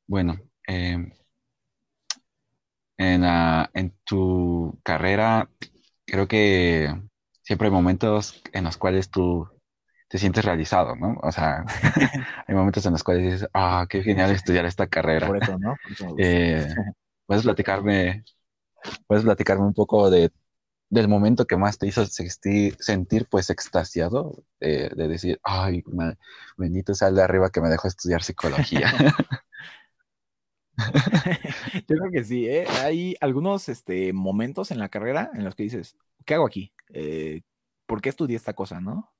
[0.06, 1.10] bueno, eh,
[2.98, 5.48] en, la, en tu carrera
[6.08, 6.92] creo que
[7.42, 9.48] siempre hay momentos en los cuales tú
[10.08, 11.18] te sientes realizado, ¿no?
[11.22, 11.64] O sea,
[12.46, 15.26] hay momentos en los cuales dices, ah, qué genial estudiar esta carrera.
[15.26, 15.76] Por eso, ¿no?
[15.82, 16.66] Por eso eh,
[17.26, 18.24] ¿Puedes platicarme,
[19.06, 20.32] puedes platicarme un poco de,
[20.88, 24.44] del momento que más te hizo sentir, sentir pues extasiado?
[24.60, 25.84] Eh, de decir, ay,
[26.56, 28.90] bendito sea el de arriba que me dejó estudiar psicología.
[31.88, 32.66] Yo creo que sí, ¿eh?
[32.82, 36.72] Hay algunos este, momentos en la carrera en los que dices, ¿qué hago aquí?
[36.90, 37.42] Eh,
[37.86, 39.12] ¿Por qué estudié esta cosa, no?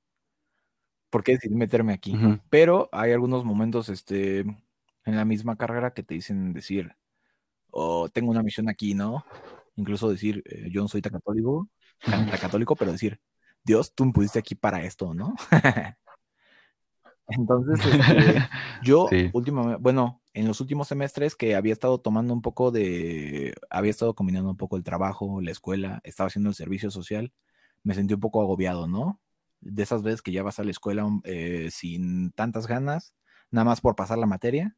[1.09, 2.13] ¿Por qué decidí meterme aquí?
[2.13, 2.41] Uh -huh.
[2.49, 6.95] Pero hay algunos momentos este, en la misma carrera que te dicen decir,
[7.71, 9.25] o oh, tengo una misión aquí, ¿no?
[9.75, 11.67] Incluso decir, eh, yo no soy tan católico,
[12.03, 13.19] tan, católico, pero decir,
[13.63, 15.35] Dios, tú me pusiste aquí para esto, ¿no?
[17.27, 18.49] Entonces, este,
[18.83, 19.29] yo sí.
[19.33, 24.15] últimamente, bueno, en los últimos semestres que había estado tomando un poco de, había estado
[24.15, 27.33] combinando un poco el trabajo, la escuela, estaba haciendo el servicio social,
[27.83, 29.19] me sentí un poco agobiado, ¿no?
[29.59, 33.13] De esas veces que ya vas a la escuela eh, sin tantas ganas,
[33.51, 34.77] nada más por pasar la materia.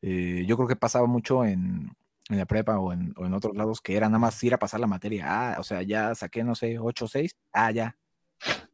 [0.00, 1.92] Eh, yo creo que pasaba mucho en,
[2.30, 4.58] en la prepa o en, o en, otros lados que era nada más ir a
[4.58, 5.26] pasar la materia.
[5.28, 7.36] Ah, o sea, ya saqué, no sé, 8 o 6.
[7.52, 7.98] Ah, ya.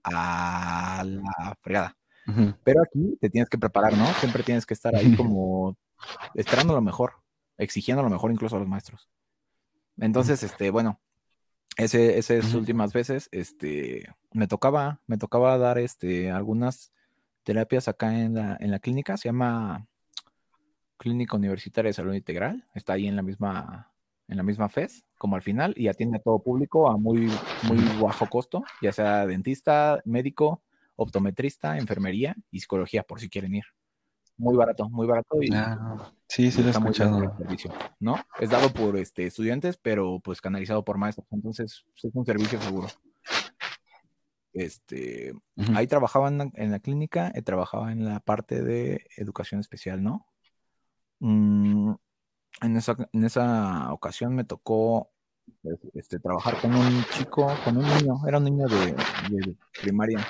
[0.05, 1.97] A la fregada.
[2.29, 2.59] Uh -huh.
[2.63, 4.07] Pero aquí te tienes que preparar, ¿no?
[4.21, 5.77] Siempre tienes que estar ahí como
[6.35, 7.15] esperando lo mejor,
[7.57, 9.09] exigiendo lo mejor incluso a los maestros.
[9.99, 11.01] Entonces, este, bueno,
[11.77, 16.93] ese, esas últimas veces, este, me tocaba, me tocaba dar este, algunas
[17.45, 19.87] terapias acá en la, en la clínica, se llama
[20.97, 23.93] Clínica Universitaria de Salud Integral, está ahí en la misma,
[24.29, 27.31] en la misma FES, como al final, y atiende a todo público a muy,
[27.65, 30.63] muy bajo costo, ya sea dentista, médico,
[30.97, 33.65] optometrista, enfermería y psicología, por si quieren ir.
[34.39, 37.37] Muy barato, muy barato y, Ah, sí, sí lo he muy escuchado.
[37.39, 38.17] servicio, ¿no?
[38.39, 42.89] Es dado por este, estudiantes, pero pues canalizado por maestros, entonces es un servicio seguro.
[44.53, 45.35] Este,
[45.75, 50.03] ahí trabajaba en la, en la clínica, eh, trabajaba en la parte de educación especial,
[50.03, 50.27] ¿no?
[51.19, 51.93] Mm,
[52.63, 55.11] en, esa, en esa ocasión me tocó
[55.63, 58.93] pues, este, trabajar con un chico, con un niño, era un niño de,
[59.31, 60.27] de primaria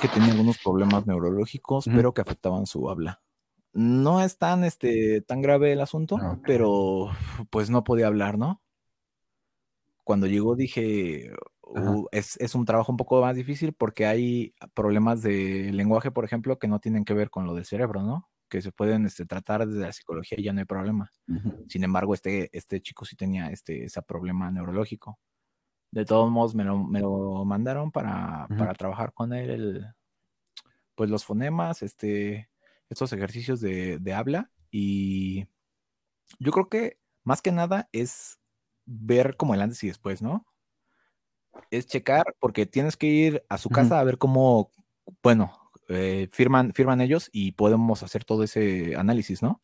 [0.00, 3.22] que tenía algunos problemas neurológicos, pero que afectaban su habla.
[3.72, 6.42] No es tan, este, tan grave el asunto, Ok.
[6.44, 7.10] pero
[7.50, 8.62] pues no podía hablar, ¿no?
[10.02, 11.30] Cuando llegó dije,
[11.62, 16.24] uh, es, es un trabajo un poco más difícil porque hay problemas de lenguaje, por
[16.24, 18.28] ejemplo, que no tienen que ver con lo del cerebro, ¿no?
[18.48, 21.12] Que se pueden este, tratar desde la psicología y ya no hay problema.
[21.68, 25.20] Sin embargo, este, este chico sí tenía este, ese problema neurológico.
[25.92, 29.86] De todos modos, me lo, me lo mandaron para, para trabajar con él, el,
[30.94, 32.48] pues los fonemas, este,
[32.88, 34.50] estos ejercicios de, de habla.
[34.70, 35.48] Y
[36.38, 38.38] yo creo que más que nada es
[38.86, 40.46] ver como el antes y después, ¿no?
[41.70, 44.70] Es checar, porque tienes que ir a su casa a ver cómo,
[45.22, 45.52] bueno,
[45.88, 49.60] eh, firman, firman ellos y podemos hacer todo ese análisis, ¿no?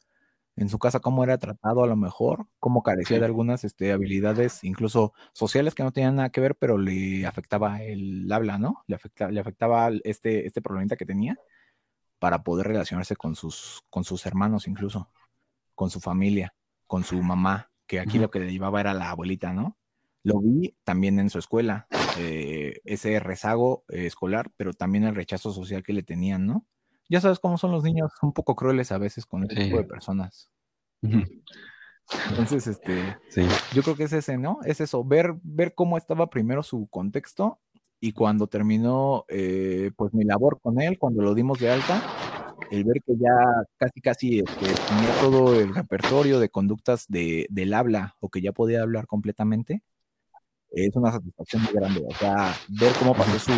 [0.57, 3.21] En su casa, cómo era tratado a lo mejor, cómo carecía Sí.
[3.21, 7.83] de algunas este, habilidades, incluso sociales que no tenían nada que ver, pero le afectaba
[7.83, 8.83] el habla, ¿no?
[8.87, 11.38] Le, afecta, le afectaba este, este problemita que tenía
[12.19, 15.11] para poder relacionarse con sus, con sus hermanos, incluso,
[15.75, 16.55] con su familia,
[16.87, 19.77] con su mamá, que aquí lo que le llevaba era la abuelita, ¿no?
[20.23, 21.87] Lo vi también en su escuela,
[22.19, 26.66] eh, ese rezago eh, escolar, pero también el rechazo social que le tenían, ¿no?
[27.09, 29.62] Ya sabes cómo son los niños, un poco crueles a veces con ese Sí.
[29.64, 30.51] tipo de personas.
[32.31, 33.47] Entonces, este, Sí.
[33.75, 34.59] yo creo que es ese, ¿no?
[34.64, 37.59] Es eso, ver, ver cómo estaba primero su contexto
[38.01, 42.01] y cuando terminó, eh, pues mi labor con él, cuando lo dimos de alta,
[42.71, 43.35] el ver que ya
[43.77, 48.53] casi, casi este, tenía todo el repertorio de conductas de, del habla o que ya
[48.53, 49.83] podía hablar completamente,
[50.71, 52.05] es una satisfacción muy grande.
[52.07, 53.53] O sea, ver cómo pasó su,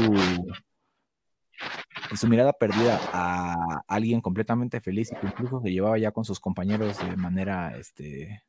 [2.17, 6.41] su mirada perdida a alguien completamente feliz y que incluso se llevaba ya con sus
[6.41, 8.43] compañeros de manera este,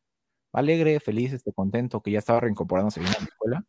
[0.53, 3.65] alegre, feliz, este, contento, que ya estaba reincorporándose bien a la escuela.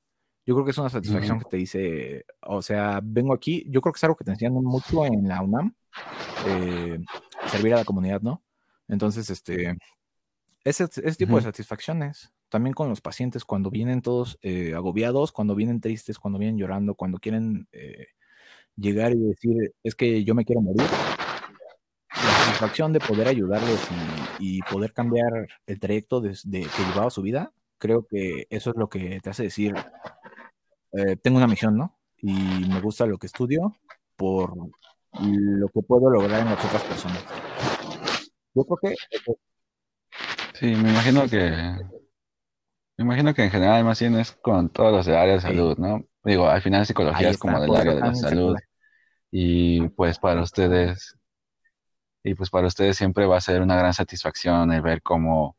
[0.46, 3.92] Yo creo que es una satisfacción que te dice, o sea, vengo aquí, yo creo
[3.92, 5.74] que es algo que te enseñan mucho en la UNAM,
[6.46, 6.98] eh,
[7.46, 8.42] servir a la comunidad, ¿no?
[8.88, 9.76] Entonces, este,
[10.64, 15.54] ese, ese tipo de satisfacciones, también con los pacientes, cuando vienen todos eh, agobiados, cuando
[15.54, 18.08] vienen tristes, cuando vienen llorando, cuando quieren eh,
[18.76, 23.80] llegar y decir, es que yo me quiero morir, la satisfacción de poder ayudarles
[24.38, 28.70] y, y poder cambiar el trayecto de, de, que llevaba su vida, creo que eso
[28.70, 29.74] es lo que te hace decir,
[30.92, 31.98] eh, tengo una misión, ¿no?
[32.18, 32.32] Y
[32.68, 33.74] me gusta lo que estudio
[34.16, 37.24] por lo que puedo lograr en las otras personas.
[38.54, 38.94] Yo creo que...
[40.54, 41.50] Sí, me imagino que...
[42.96, 45.78] Me imagino que en general más bien es con todos los del área de salud,
[45.78, 46.04] ¿no?
[46.24, 48.56] Digo, al final psicología Ahí es como del área de la salud
[49.30, 51.16] y pues para ustedes,
[52.22, 55.56] y pues para ustedes siempre va a ser una gran satisfacción el ver cómo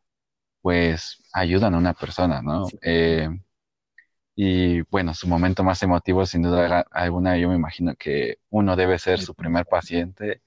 [0.62, 2.66] pues ayudan a una persona, ¿no?
[2.66, 2.78] Sí.
[2.82, 3.30] Eh,
[4.36, 8.98] y bueno, su momento más emotivo sin duda alguna, yo me imagino que uno debe
[9.00, 10.42] ser su primer paciente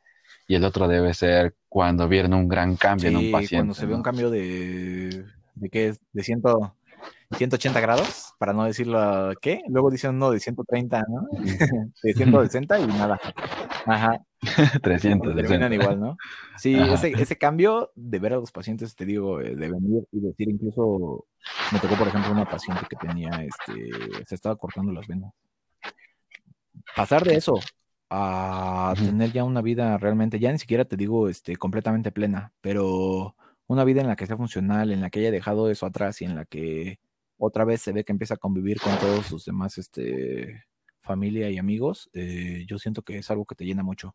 [0.46, 3.86] y el otro debe ser cuando vieron un gran cambio en un paciente, cuando se
[3.86, 6.76] ve un cambio de, de qué es, de ciento,
[7.36, 9.62] 180 grados, para no decirlo, ¿qué?
[9.68, 11.26] Luego dicen uno de 130, ¿no?
[12.02, 13.20] de 160 y nada.
[13.86, 15.34] Ajá, y 360.
[15.34, 16.16] terminan igual, ¿no?
[16.56, 20.20] Sí, ese, ese cambio de ver a los pacientes, te digo, eh, de venir y
[20.20, 21.26] decir, incluso
[21.72, 23.90] me tocó, por ejemplo, una paciente que tenía, este,
[24.26, 25.32] se estaba cortando las venas.
[26.96, 27.58] Pasar de eso
[28.10, 33.34] a tener ya una vida realmente, ya ni siquiera te digo, este, completamente plena, pero
[33.66, 36.24] una vida en la que sea funcional, en la que haya dejado eso atrás y
[36.24, 36.98] en la que
[37.38, 40.64] otra vez se ve que empieza a convivir con todos sus demás, este,
[41.00, 44.14] familia y amigos, eh, yo siento que es algo que te llena mucho.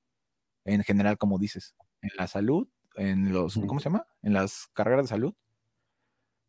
[0.66, 3.56] En general, como dices, en la salud, en los.
[3.68, 4.08] ¿cómo se llama?
[4.22, 5.34] En las carreras de salud.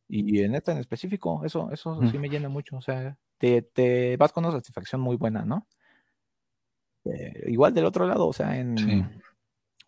[0.09, 2.77] Y en esta en específico, eso, eso sí me llena mucho.
[2.77, 5.69] O sea, te, te vas con una satisfacción muy buena, ¿no?
[7.05, 9.05] Eh, igual del otro lado, o sea, en, Sí.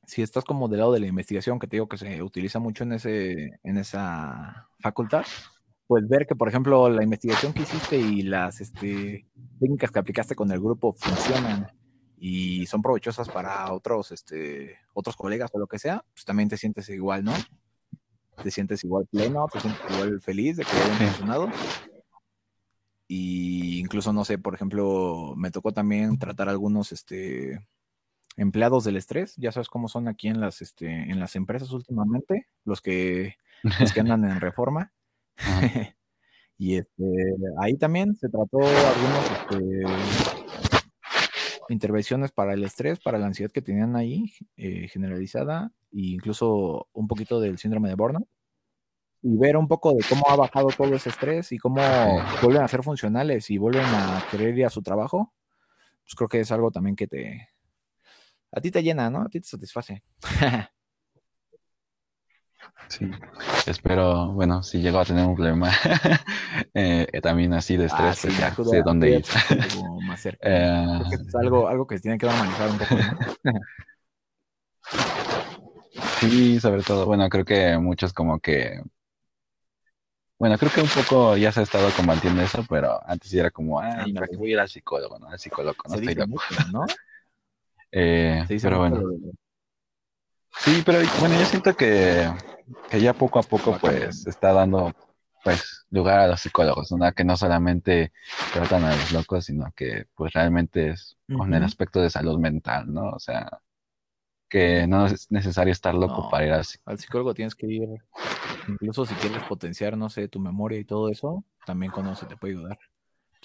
[0.06, 2.84] Si estás como del lado de la investigación, que te digo que se utiliza mucho
[2.84, 5.24] en, ese, en esa facultad,
[5.86, 9.26] pues ver que, por ejemplo, la investigación que hiciste y las este,
[9.60, 11.70] técnicas que aplicaste con el grupo funcionan
[12.18, 16.56] y son provechosas para otros, este, otros colegas o lo que sea, pues también te
[16.56, 17.32] sientes igual, ¿no?
[18.42, 21.50] Te sientes igual pleno, te sientes igual feliz de que haya funcionado.
[23.08, 27.58] Y incluso, no sé, por ejemplo, me tocó también tratar algunos, este,
[28.36, 32.46] empleados del estrés, ya sabes cómo son aquí en las, este, en las empresas últimamente,
[32.64, 34.92] los que, los que andan en reforma.
[36.58, 37.04] y este,
[37.60, 39.82] ahí también se trató algunos este,
[41.68, 47.08] intervenciones para el estrés, para la ansiedad que tenían ahí eh, generalizada e incluso un
[47.08, 48.28] poquito del síndrome de Burnout.
[49.24, 51.80] Y ver un poco de cómo ha bajado todo ese estrés y cómo
[52.42, 55.32] vuelven a ser funcionales y vuelven a querer ir a su trabajo,
[56.02, 57.48] pues creo que es algo también que te,
[58.52, 59.22] a ti te llena, ¿no?
[59.22, 60.02] A ti te satisface.
[62.88, 63.10] Sí,
[63.66, 65.70] espero, bueno, si llego a tener un problema
[66.74, 69.24] eh, también así de estrés, ah, pues ya, sé dónde ir.
[70.06, 70.46] Más cerca.
[70.46, 72.96] Eh, es algo, algo que se tiene que normalizar un poco.
[76.20, 78.82] sí, sobre todo, bueno, creo que muchos como que,
[80.38, 83.80] bueno, creo que un poco ya se ha estado combatiendo eso, pero antes era como,
[83.80, 85.18] ah, ¿para qué voy a ir al psicólogo?
[85.18, 85.28] ¿no?
[85.28, 86.42] Al psicólogo, no estoy loco.
[86.72, 86.84] ¿no?
[87.92, 89.02] Eh, pero bueno.
[90.58, 92.30] Sí, pero bueno, yo siento que,
[92.92, 94.92] ya poco a poco pues está dando
[95.42, 97.12] pues lugar a los psicólogos, ¿no?
[97.12, 98.12] que no solamente
[98.52, 102.92] tratan a los locos, sino que pues realmente es con el aspecto de salud mental,
[102.92, 103.10] ¿no?
[103.10, 103.60] O sea,
[104.48, 106.92] que no es necesario estar loco para ir al psicólogo.
[106.92, 107.88] Al psicólogo tienes que ir,
[108.68, 112.54] incluso si quieres potenciar, no sé, tu memoria y todo eso, también con te puede
[112.54, 112.78] ayudar.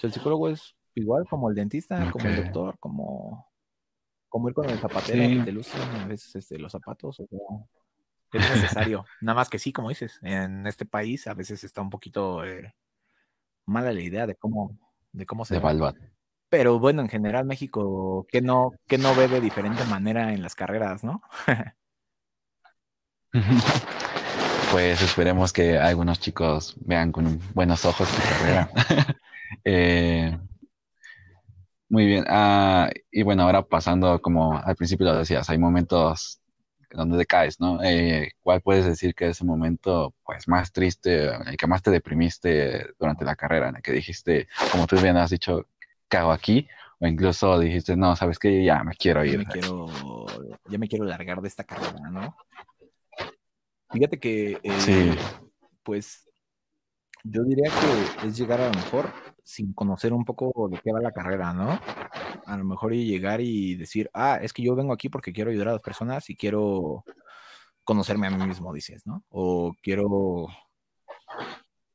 [0.00, 3.47] el psicólogo es igual como el dentista, como el doctor, como
[4.28, 7.20] como ir con el zapatero que te lucen a veces este, los zapatos.
[7.20, 7.68] O
[8.32, 9.04] es necesario.
[9.20, 12.74] Nada más que sí, como dices, en este país a veces está un poquito eh,
[13.66, 14.78] mala la idea de cómo,
[15.12, 15.94] de cómo se evalúa.
[16.48, 20.54] Pero bueno, en general México, que no, que no ve de diferente manera en las
[20.54, 21.20] carreras, ¿no?
[24.72, 28.70] pues esperemos que algunos chicos vean con buenos ojos su carrera.
[29.64, 30.38] eh,
[31.88, 32.24] muy bien.
[32.28, 36.40] Ah, y bueno, ahora pasando, como al principio lo decías, hay momentos
[36.90, 37.82] donde decaes, ¿no?
[37.82, 41.90] Eh, ¿Cuál puedes decir que es el momento pues más triste, el que más te
[41.90, 45.66] deprimiste durante la carrera, en el que dijiste, como tú bien has dicho,
[46.08, 46.66] ¿qué hago aquí?
[47.00, 49.32] O incluso dijiste, no, sabes que ya me quiero ir.
[49.32, 49.86] Ya me quiero,
[50.68, 52.36] ya me quiero largar de esta carrera, ¿no?
[53.90, 55.16] Fíjate que, eh,
[55.82, 56.28] pues,
[57.24, 59.10] yo diría que es llegar a lo mejor
[59.48, 61.80] sin conocer un poco de qué va la carrera, ¿no?
[62.44, 65.50] A lo mejor y llegar y decir, ah, es que yo vengo aquí porque quiero
[65.50, 67.02] ayudar a las personas y quiero
[67.82, 69.24] conocerme a mí mismo, dices, ¿no?
[69.30, 70.48] O quiero,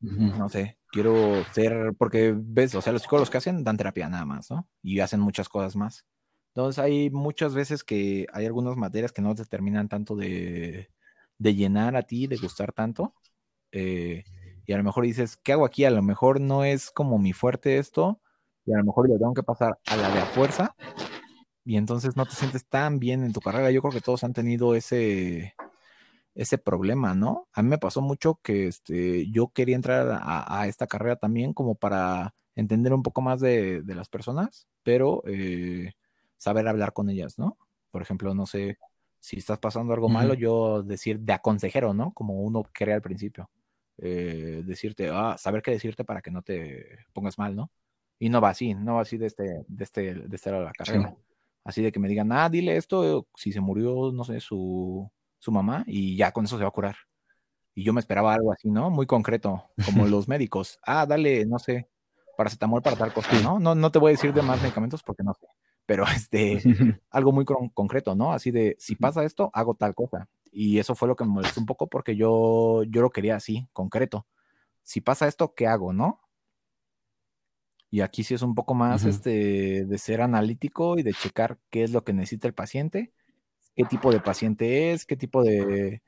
[0.01, 4.25] no sé, quiero ser, porque ves, o sea, los psicólogos que hacen dan terapia nada
[4.25, 4.67] más, ¿no?
[4.81, 6.07] Y hacen muchas cosas más.
[6.55, 10.89] Entonces hay muchas veces que hay algunas materias que no te terminan tanto de,
[11.37, 13.13] de llenar a ti, de gustar tanto.
[13.71, 14.23] Eh,
[14.65, 15.85] y a lo mejor dices, ¿qué hago aquí?
[15.85, 18.19] A lo mejor no es como mi fuerte esto,
[18.65, 20.75] y a lo mejor lo tengo que pasar a la de a fuerza,
[21.65, 23.71] y entonces no te sientes tan bien en tu carrera.
[23.71, 25.55] Yo creo que todos han tenido ese,
[26.35, 27.47] ese problema, ¿no?
[27.53, 31.75] A mí me pasó mucho que este, yo quería entrar a, esta carrera también como
[31.75, 35.93] para entender un poco más de, las personas, pero eh,
[36.37, 37.57] saber hablar con ellas, ¿no?
[37.91, 38.77] Por ejemplo, no sé,
[39.19, 42.11] si estás pasando algo malo, yo decir de aconsejero, ¿no?
[42.13, 43.49] Como uno cree al principio.
[43.97, 47.71] Eh, decirte, ah, saber qué decirte para que no te pongas mal, ¿no?
[48.19, 50.67] Y no va así, no va así de este, de este, de este lado de
[50.67, 51.15] la carrera.
[51.63, 55.51] Así de que me digan, ah, dile esto, si se murió, no sé, su, su
[55.51, 56.95] mamá, y ya con eso se va a curar.
[57.75, 58.89] Y yo me esperaba algo así, ¿no?
[58.89, 60.79] Muy concreto, como los médicos.
[60.83, 61.89] Ah, dale, no sé,
[62.37, 63.59] paracetamol para tal cosa, ¿no?
[63.59, 63.75] ¿no?
[63.75, 65.47] No te voy a decir de más medicamentos porque no sé.
[65.85, 66.61] Pero este,
[67.09, 68.33] algo muy concreto, ¿no?
[68.33, 70.27] Así de, si pasa esto, hago tal cosa.
[70.53, 73.67] Y eso fue lo que me molestó un poco porque yo, yo lo quería así,
[73.73, 74.27] concreto.
[74.83, 76.21] Si pasa esto, ¿qué hago, no?
[77.89, 81.83] Y aquí sí es un poco más este, de ser analítico y de checar qué
[81.83, 83.13] es lo que necesita el paciente,
[83.75, 86.01] qué tipo de paciente es, qué tipo de,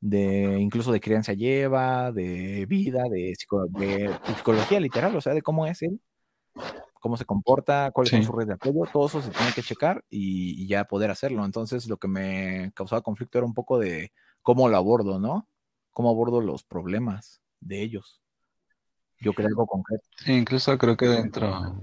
[0.00, 3.34] de incluso de crianza lleva, de vida, de,
[3.78, 6.00] de psicología literal, o sea, de cómo es él
[7.00, 10.04] cómo se comporta, cuáles son sus redes de apoyo, todo eso se tiene que checar
[10.08, 11.44] y, ya poder hacerlo.
[11.44, 15.48] Entonces, lo que me causaba conflicto era un poco de cómo lo abordo, ¿no?
[15.90, 18.20] Cómo abordo los problemas de ellos.
[19.18, 20.04] Yo creo algo concreto.
[20.26, 21.82] incluso creo que dentro,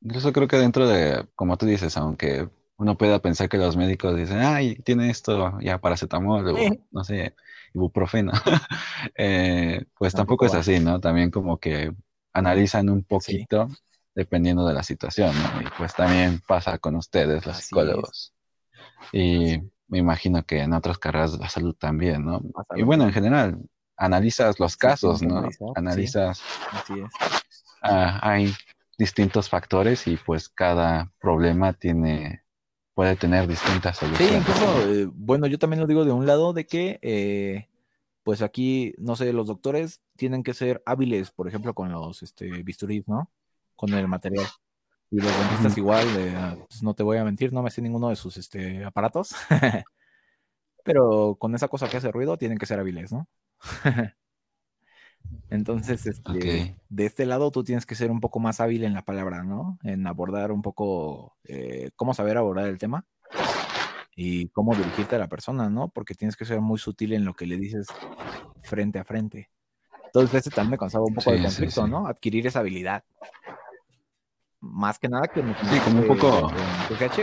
[0.00, 4.16] incluso creo que dentro de, como tú dices, aunque uno puede pensar que los médicos
[4.16, 6.56] dicen, ay, tiene esto, ya paracetamol o
[6.90, 7.34] no sé,
[7.74, 8.32] ibuprofeno.
[9.14, 11.00] Eh, pues tampoco, es así, ¿no?
[11.00, 11.92] También como que
[12.32, 13.68] analizan un poquito
[14.16, 15.60] dependiendo de la situación, ¿no?
[15.60, 18.32] Y pues también pasa con ustedes, los psicólogos.
[19.12, 19.58] Y
[19.88, 22.40] me imagino que en otras carreras de la salud también, ¿no?
[22.74, 23.60] Y bueno, en general,
[23.96, 25.46] analizas los casos, ¿no?
[25.76, 26.40] Analizas.
[26.72, 27.10] Así es.
[27.82, 28.54] Hay
[28.98, 32.42] distintos factores y pues cada problema tiene
[32.94, 34.32] puede tener distintas soluciones.
[34.32, 37.68] Sí, incluso, eh, bueno, yo también lo digo de un lado de que, eh,
[38.22, 42.62] pues aquí, no sé, los doctores tienen que ser hábiles, por ejemplo, con los este,
[42.62, 43.30] bisturís, ¿no?
[43.76, 44.46] Con el material.
[45.10, 46.06] Y los dentistas igual,
[46.36, 49.34] ah, pues no te voy a mentir, no me sé ninguno de sus este, aparatos.
[50.84, 53.28] Pero con esa cosa que hace ruido, tienen que ser hábiles, ¿no?
[55.50, 59.04] Entonces, este, de este lado tú tienes que ser un poco más hábil en la
[59.04, 59.78] palabra, ¿no?
[59.82, 63.04] En abordar un poco eh, cómo saber abordar el tema
[64.14, 65.88] y cómo dirigirte a la persona, ¿no?
[65.88, 67.86] Porque tienes que ser muy sutil en lo que le dices
[68.62, 69.50] frente a frente.
[70.06, 72.06] Entonces, este también me causaba un poco de conflicto, ¿no?
[72.06, 73.04] Adquirir esa habilidad.
[74.60, 76.52] Más que nada que Sí, como un poco.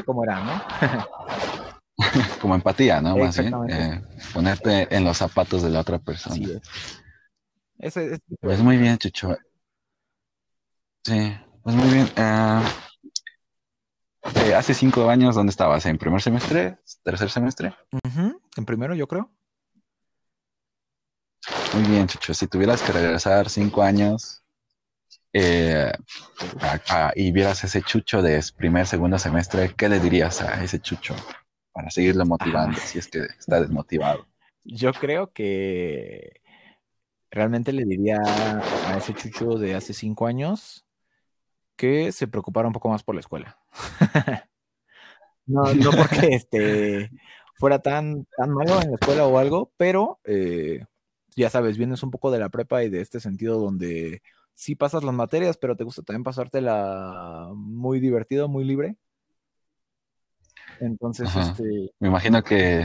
[0.06, 0.62] ¿Cómo era, no?
[2.42, 3.18] como empatía, ¿no?
[3.18, 3.54] Más bien.
[3.70, 4.02] Eh,
[4.34, 6.36] ponerte en los zapatos de la otra persona.
[6.36, 6.60] Sí,
[8.40, 9.38] pues muy bien, Chucho.
[11.04, 12.10] Sí, pues muy bien.
[12.16, 12.64] Ah,
[14.36, 15.86] eh, hace cinco años, ¿dónde estabas?
[15.86, 16.78] ¿En primer semestre?
[17.04, 17.76] ¿Tercer semestre?
[18.56, 19.30] En primero, yo creo.
[21.74, 22.34] Muy bien, Chucho.
[22.34, 24.43] Si tuvieras que regresar cinco años
[25.34, 25.92] eh,
[27.16, 31.16] y vieras ese Chucho de primer, segundo semestre, ¿qué le dirías a ese Chucho
[31.72, 34.28] para seguirlo motivando si es que está desmotivado?
[34.64, 36.42] Yo creo que
[37.34, 40.86] realmente le diría a ese chucho de hace cinco años
[41.76, 43.58] que se preocupara un poco más por la escuela.
[45.48, 47.10] no, no porque este
[47.56, 50.86] fuera tan, tan malo en la escuela o algo, pero eh,
[51.36, 54.22] ya sabes, vienes un poco de la prepa y de este sentido donde
[54.54, 58.96] sí pasas las materias, pero te gusta también pasártela muy divertido, muy libre.
[60.80, 61.92] Entonces, este.
[62.00, 62.84] Me imagino que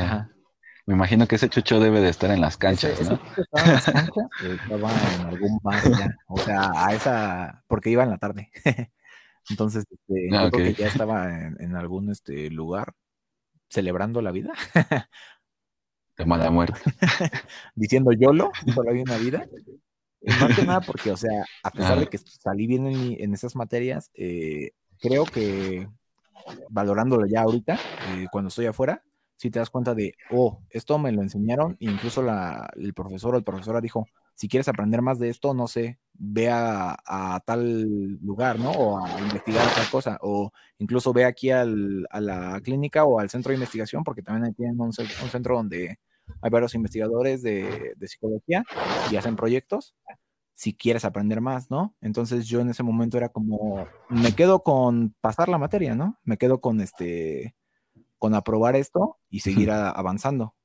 [0.89, 3.21] me imagino que ese chucho debe de estar en las canchas, ¿no?
[3.37, 8.05] estaba en las canchas, estaba en algún bar ya, o sea, a esa, porque iba
[8.05, 8.51] en la tarde.
[9.51, 12.95] Entonces, este, ah, creo que ya estaba en, algún este, lugar
[13.69, 14.55] celebrando la vida.
[16.17, 16.81] De mala muerte.
[17.75, 19.47] Diciendo YOLO, solo hay una vida.
[20.41, 24.11] Más que nada porque, o sea, a pesar de que salí bien en, esas materias,
[24.15, 25.89] eh, creo que
[26.71, 29.03] valorándolo ya ahorita, eh, cuando estoy afuera,
[29.37, 33.35] si te das cuenta de, oh, esto me lo enseñaron, e incluso la, el profesor
[33.35, 38.19] o el profesora dijo, si quieres aprender más de esto, no sé, ve a, tal
[38.21, 38.71] lugar, ¿no?
[38.71, 43.31] O a investigar tal cosa, o incluso ve aquí al, a la clínica o al
[43.31, 45.99] centro de investigación, porque también ahí tienen un, centro donde
[46.41, 48.65] hay varios investigadores de, de psicología
[49.11, 49.97] y hacen proyectos
[50.59, 51.95] si quieres aprender más, ¿no?
[52.01, 56.19] Entonces yo en ese momento era como, me quedo con pasar la materia, ¿no?
[56.25, 57.55] Me quedo con este,
[58.19, 60.57] con aprobar esto y seguir avanzando.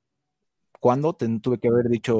[0.79, 2.17] Cuando tuve que haber dicho,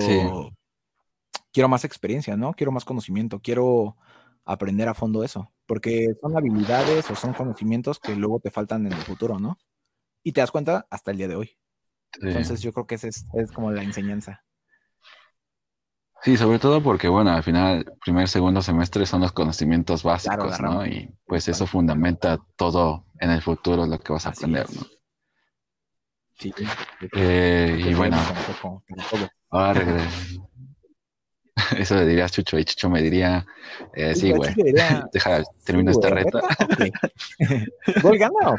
[1.51, 2.53] quiero más experiencia, ¿no?
[2.53, 3.97] Quiero más conocimiento, quiero
[4.45, 8.93] aprender a fondo eso, porque son habilidades o son conocimientos que luego te faltan en
[8.93, 9.57] el futuro, ¿no?
[10.21, 11.57] Y te das cuenta hasta el día de hoy.
[12.21, 14.43] Entonces yo creo que esa es, como la enseñanza.
[16.21, 20.85] Sí, sobre todo porque, bueno, al final, primer, segundo semestre son los conocimientos básicos, ¿no?
[20.85, 24.85] Y pues eso fundamenta todo en el futuro lo que vas a aprender, ¿no?
[27.13, 28.17] Eh, y bueno,
[29.49, 30.07] ahora
[31.77, 33.45] Eso le diría a Chucho y Chucho me diría,
[33.93, 34.53] eh, sí, güey,
[35.13, 36.41] deja, termina esta reta.
[38.01, 38.57] ¿Gol ganado?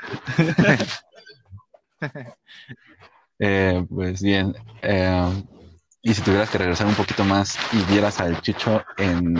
[3.39, 5.45] Eh, pues bien, eh,
[6.03, 9.37] y si tuvieras que regresar un poquito más y vieras al Chucho en,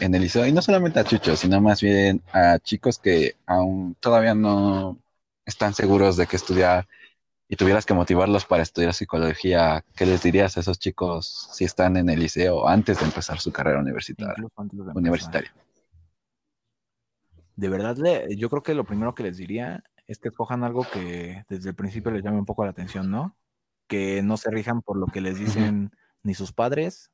[0.00, 3.96] en el liceo, y no solamente a Chucho, sino más bien a chicos que aún
[4.00, 4.98] todavía no
[5.46, 6.86] están seguros de qué estudiar,
[7.48, 11.96] y tuvieras que motivarlos para estudiar psicología, ¿qué les dirías a esos chicos si están
[11.96, 14.44] en el liceo antes de empezar su carrera universitaria?
[14.94, 15.54] universitaria?
[17.56, 17.96] De verdad,
[18.36, 21.76] yo creo que lo primero que les diría es que escojan algo que desde el
[21.76, 23.36] principio les llame un poco la atención, ¿no?
[23.86, 25.92] Que no se rijan por lo que les dicen
[26.22, 27.12] ni sus padres,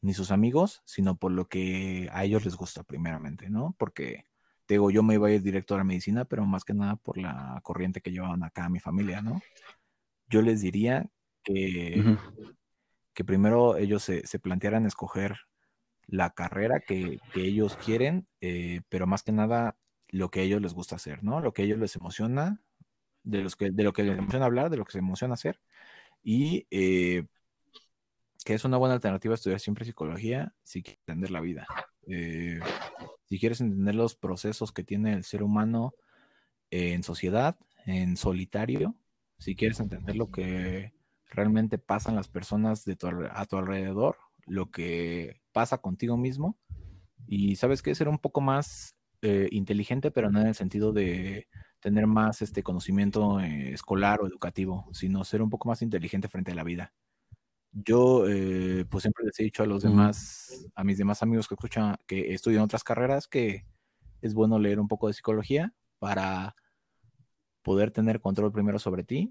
[0.00, 3.74] ni sus amigos, sino por lo que a ellos les gusta primeramente, ¿no?
[3.78, 4.24] Porque
[4.66, 7.18] digo, yo me iba a ir directo a la medicina, pero más que nada por
[7.18, 9.40] la corriente que llevaban acá mi familia, ¿no?
[10.28, 11.08] Yo les diría
[11.42, 12.16] que,
[13.14, 15.38] que primero ellos se, plantearan escoger
[16.06, 19.76] la carrera que, ellos quieren, eh, pero más que nada
[20.08, 21.40] lo que a ellos les gusta hacer, ¿no?
[21.40, 22.62] Lo que a ellos les emociona,
[23.22, 25.60] de, los que, de lo que les emociona hablar, de lo que se emociona hacer,
[26.22, 27.26] y eh,
[28.44, 31.66] que es una buena alternativa estudiar siempre psicología si quieres entender la vida.
[32.06, 32.60] Eh,
[33.28, 35.94] si quieres entender los procesos que tiene el ser humano
[36.70, 38.94] en sociedad, en solitario,
[39.38, 40.92] si quieres entender lo que
[41.26, 42.96] realmente pasan las personas de
[43.32, 46.56] a tu alrededor, lo que pasa contigo mismo,
[47.26, 51.48] y sabes que ser un poco más eh, inteligente, pero no en el sentido de
[51.80, 56.52] tener más este conocimiento eh, escolar o educativo, sino ser un poco más inteligente frente
[56.52, 56.92] a la vida.
[57.72, 61.54] Yo, eh, pues siempre les he dicho a los demás, a mis demás amigos que
[61.54, 63.66] escuchan, que estudian otras carreras, que
[64.20, 66.56] es bueno leer un poco de psicología para
[67.62, 69.30] poder tener control primero sobre ti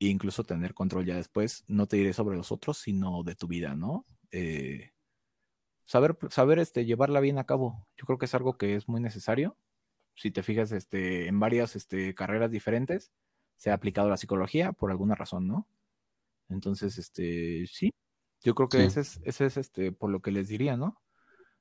[0.00, 3.48] e incluso tener control ya después, no te diré sobre los otros, sino de tu
[3.48, 4.06] vida, ¿no?
[4.30, 4.92] Eh,
[5.88, 9.00] saber, saber este, llevarla bien a cabo, yo creo que es algo que es muy
[9.00, 9.56] necesario.
[10.14, 13.10] Si te fijas este, en varias este, carreras diferentes,
[13.56, 15.66] se ha aplicado la psicología por alguna razón, ¿no?
[16.50, 17.90] Entonces, este, sí,
[18.42, 21.00] yo creo que ese es, ese es este, por lo que les diría, ¿no?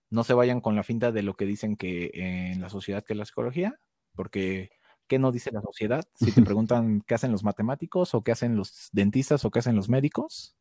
[0.10, 3.14] No se vayan con la finta de lo que dicen que en la sociedad que
[3.14, 3.80] es la psicología,
[4.14, 4.72] porque
[5.08, 6.06] ¿qué no dice la sociedad?
[6.16, 9.76] Si te preguntan qué hacen los matemáticos o qué hacen los dentistas o qué hacen
[9.76, 10.58] los médicos,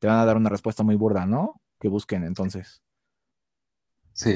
[0.00, 1.62] te van a dar una respuesta muy burda, ¿no?
[1.80, 2.82] Que busquen entonces.
[4.16, 4.34] Sí.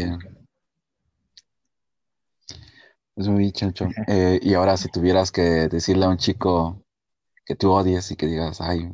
[3.17, 3.89] Es muy chancho.
[4.07, 6.85] Eh, y ahora si tuvieras que decirle a un chico
[7.47, 8.91] que tú odies y que digas, ay,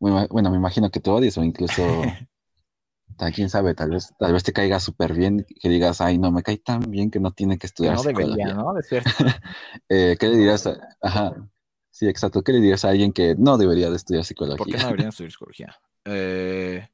[0.00, 1.82] bueno, me imagino que te odies o incluso,
[3.34, 6.42] quién sabe, tal vez, tal vez te caiga súper bien, que digas, ay, no, me
[6.42, 8.74] cae tan bien que no tiene que estudiar no Debería, ¿no?
[9.88, 10.66] eh, ¿Qué le dirías?
[10.66, 11.48] A, ajá,
[11.90, 12.42] sí, exacto.
[12.42, 14.56] ¿Qué le dirías a alguien que no debería de estudiar psicología?
[14.56, 15.76] ¿Por qué no deberían estudiar psicología?
[16.04, 16.88] Eh,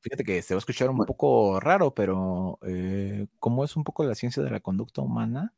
[0.00, 4.04] fíjate que se va a escuchar un poco raro, pero eh, como es un poco
[4.04, 5.54] la ciencia de la conducta humana,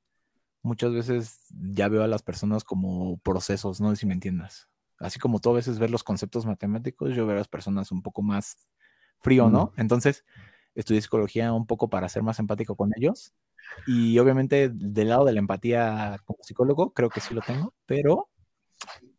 [0.62, 4.70] muchas veces ya veo a las personas como procesos, no sé si me entiendas
[5.00, 8.02] así como tú a veces ver los conceptos matemáticos, yo veo a las personas un
[8.02, 8.68] poco más
[9.18, 9.72] frío, ¿no?
[9.76, 10.24] Entonces,
[10.74, 13.32] estudié psicología un poco para ser más empático con ellos.
[13.86, 18.28] Y obviamente del lado de la empatía como psicólogo, creo que sí lo tengo, pero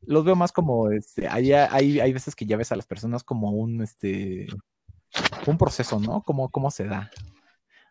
[0.01, 3.23] los veo más como, este, hay, hay, hay veces que ya ves a las personas
[3.23, 4.47] como un, este,
[5.47, 6.21] un proceso, ¿no?
[6.23, 7.09] Como, cómo se da.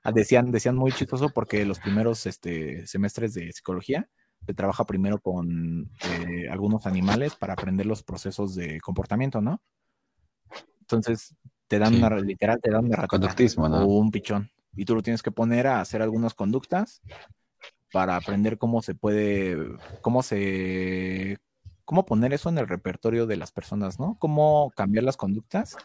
[0.02, 4.08] Ah, decían, decían muy chistoso porque los primeros este, semestres de psicología
[4.46, 9.60] se trabaja primero con eh, algunos animales para aprender los procesos de comportamiento, ¿no?
[10.80, 11.36] Entonces,
[11.68, 13.06] te dan una, literal, te dan una
[13.84, 14.50] o un pichón.
[14.74, 17.02] Y tú lo tienes que poner a hacer algunas conductas
[17.92, 19.56] para aprender cómo se puede,
[20.00, 21.38] cómo se,
[21.84, 24.16] cómo poner eso en el repertorio de las personas, ¿no?
[24.18, 25.76] Cómo cambiar las conductas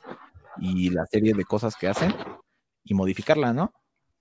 [0.59, 2.13] y la serie de cosas que hacen
[2.83, 3.73] y modificarla, ¿no?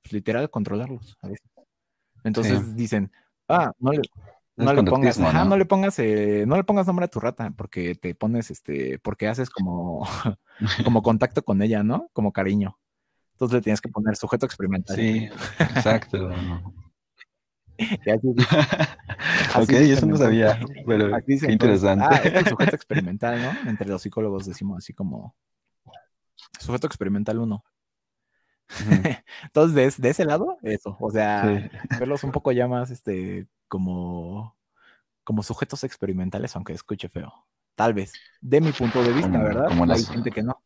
[0.03, 1.51] Pues, literal, controlarlos a veces.
[2.25, 3.13] Entonces dicen,
[3.49, 4.03] Ah, no le,
[4.57, 5.45] no le pongas, ¿no?
[5.45, 8.99] no le pongas, eh, no le pongas nombre a tu rata, porque te pones, este,
[9.01, 10.07] porque haces como,
[10.85, 12.09] como contacto con ella, ¿no?
[12.13, 12.79] Como cariño.
[13.33, 14.97] Entonces le tienes que poner sujeto experimental.
[14.97, 15.29] Sí,
[15.59, 16.31] exacto.
[19.57, 22.05] ok, eso no sabía, pero qué interesante.
[22.09, 23.69] ah, es el sujeto experimental, ¿no?
[23.69, 25.35] Entre los psicólogos decimos así como
[26.59, 27.65] sujeto experimental uno.
[29.45, 34.57] Entonces, de, ese lado, eso, o sea, verlos un poco ya más, este, como,
[35.23, 37.33] como sujetos experimentales, aunque escuche feo.
[37.75, 39.69] Tal vez, de mi punto de vista, ¿verdad?
[39.69, 40.63] Como Hay gente que no.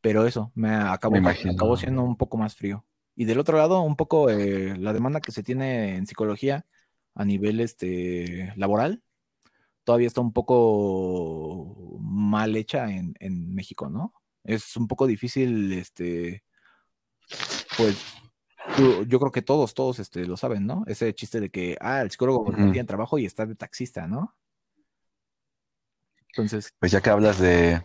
[0.00, 2.84] Pero eso, me acabó, acabó siendo un poco más frío.
[3.14, 6.66] Y del otro lado, un poco eh, la demanda que se tiene en psicología
[7.14, 9.02] a nivel este, laboral,
[9.84, 14.12] todavía está un poco mal hecha en, en México, ¿no?
[14.44, 16.42] Es un poco difícil este,
[17.76, 17.96] pues
[19.08, 20.84] yo creo que todos, todos este, lo saben, ¿no?
[20.86, 24.34] Ese chiste de que, ah, el psicólogo no tiene trabajo y está de taxista, ¿no?
[26.28, 26.72] Entonces.
[26.78, 27.82] Pues ya que hablas de,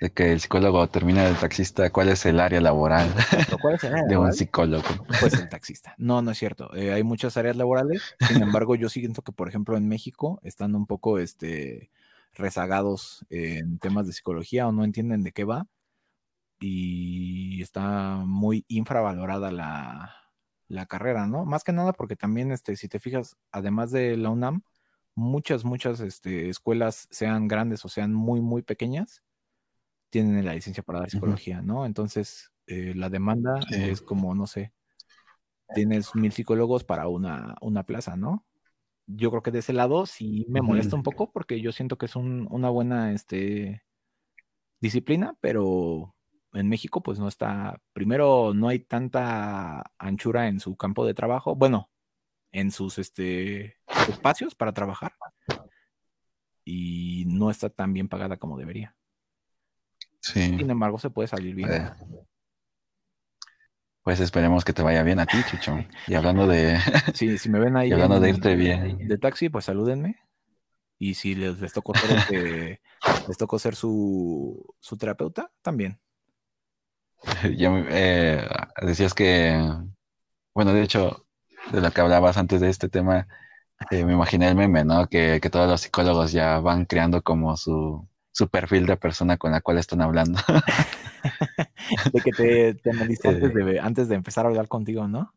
[0.00, 3.12] de que el psicólogo termina de taxista, ¿cuál es el área laboral
[4.08, 4.88] de un psicólogo?
[5.20, 5.94] Pues el taxista.
[5.98, 6.74] No, no es cierto.
[6.74, 8.16] Eh, hay muchas áreas laborales.
[8.26, 11.90] Sin embargo, yo siento que, por ejemplo, en México están un poco este,
[12.38, 15.66] rezagados en temas de psicología o no entienden de qué va
[16.60, 20.14] y está muy infravalorada la,
[20.68, 21.44] la, carrera, ¿no?
[21.44, 24.62] Más que nada porque también, este, si te fijas, además de la UNAM,
[25.14, 29.22] muchas, muchas este, escuelas, sean grandes o sean muy, muy pequeñas,
[30.10, 31.86] tienen la licencia para dar psicología, ¿no?
[31.86, 34.72] Entonces, eh, la demanda es como, no sé,
[35.74, 38.47] tienes mil psicólogos para una, una plaza, ¿no?
[39.10, 42.06] Yo creo que de ese lado sí me molesta un poco porque yo siento que
[42.06, 43.82] es un, una buena este,
[44.80, 46.14] disciplina, pero
[46.52, 51.54] en México pues no está, primero no hay tanta anchura en su campo de trabajo,
[51.56, 51.90] bueno,
[52.52, 53.78] en sus este,
[54.08, 55.14] espacios para trabajar.
[56.64, 58.94] y no está tan bien pagada como debería.
[60.20, 60.58] Sí.
[60.58, 61.72] Sin embargo, se puede salir bien.
[61.72, 61.90] Eh,
[64.08, 65.76] Pues esperemos que te vaya bien a ti, Chucho.
[66.06, 66.78] Y hablando de,
[67.12, 70.16] Sí, si me ven ahí y hablando de irte bien, de taxi, pues salúdenme.
[70.98, 72.80] Y si les, les tocó ser, este,
[73.28, 76.00] les tocó ser su, su terapeuta, también.
[77.56, 78.48] ya me- eh,
[78.82, 79.58] decías que,
[80.54, 81.26] bueno, de hecho,
[81.72, 83.28] de lo que hablabas antes de este tema,
[83.90, 85.08] eh, me imaginé el meme, ¿no?
[85.08, 88.07] Que, que todos los psicólogos ya van creando como su,
[88.38, 90.38] su perfil de persona con la cual están hablando.
[92.12, 95.34] De que te, te antes, de, antes de empezar a hablar contigo, ¿no?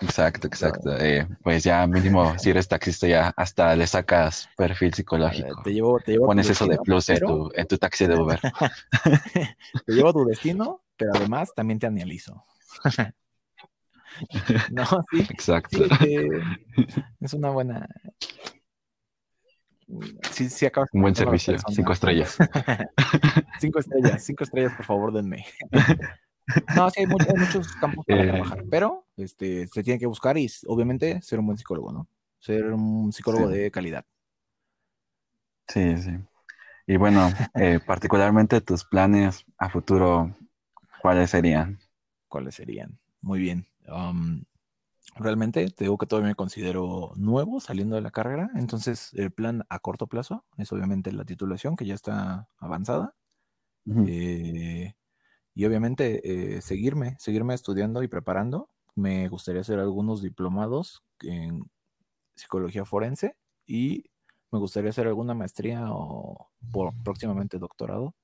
[0.00, 0.96] Exacto, exacto.
[0.96, 5.62] Eh, pues ya mínimo, si eres taxista, ya hasta le sacas perfil psicológico.
[5.64, 8.40] Te llevo, te llevo Pones eso de plus en tu, en tu taxi de Uber.
[9.86, 12.44] Te llevo a tu destino, pero además también te analizo.
[14.70, 15.78] no, sí, Exacto.
[15.98, 16.28] sí, eh,
[17.20, 17.88] es una buena.
[20.32, 22.36] Sí, sí, acabas Un buen servicio, cinco estrellas.
[23.58, 25.44] cinco estrellas, cinco estrellas, por favor, denme.
[26.72, 28.26] No, sí, hay, much- hay muchos campos para Eh.
[28.26, 32.08] trabajar, pero este, se tiene que buscar y obviamente ser un buen psicólogo, ¿no?
[32.38, 33.54] Ser un psicólogo Sí.
[33.54, 34.04] de calidad.
[35.68, 36.10] Sí, sí.
[36.86, 40.34] Y bueno, eh, particularmente tus planes a futuro,
[41.02, 41.80] ¿cuáles serían?
[42.28, 42.98] ¿Cuáles serían?
[43.20, 43.66] Muy bien.
[43.88, 44.44] Um,
[45.16, 49.64] realmente te digo que todavía me considero nuevo saliendo de la carrera, entonces el plan
[49.68, 53.14] a corto plazo es obviamente la titulación, que ya está avanzada.
[54.06, 54.94] Eh,
[55.54, 58.70] y obviamente eh, seguirme, seguirme estudiando y preparando.
[58.94, 61.64] Me gustaría hacer algunos diplomados en
[62.36, 63.36] psicología forense
[63.66, 64.04] y
[64.52, 68.14] me gustaría hacer alguna maestría o por, próximamente doctorado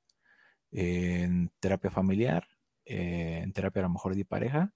[0.72, 2.46] en terapia familiar,
[2.84, 4.72] eh, en terapia a lo mejor de pareja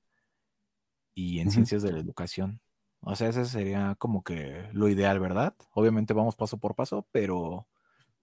[1.20, 2.60] y en ciencias de la educación.
[3.00, 5.54] O sea, ese sería como que lo ideal, ¿verdad?
[5.72, 7.68] Obviamente vamos paso por paso, pero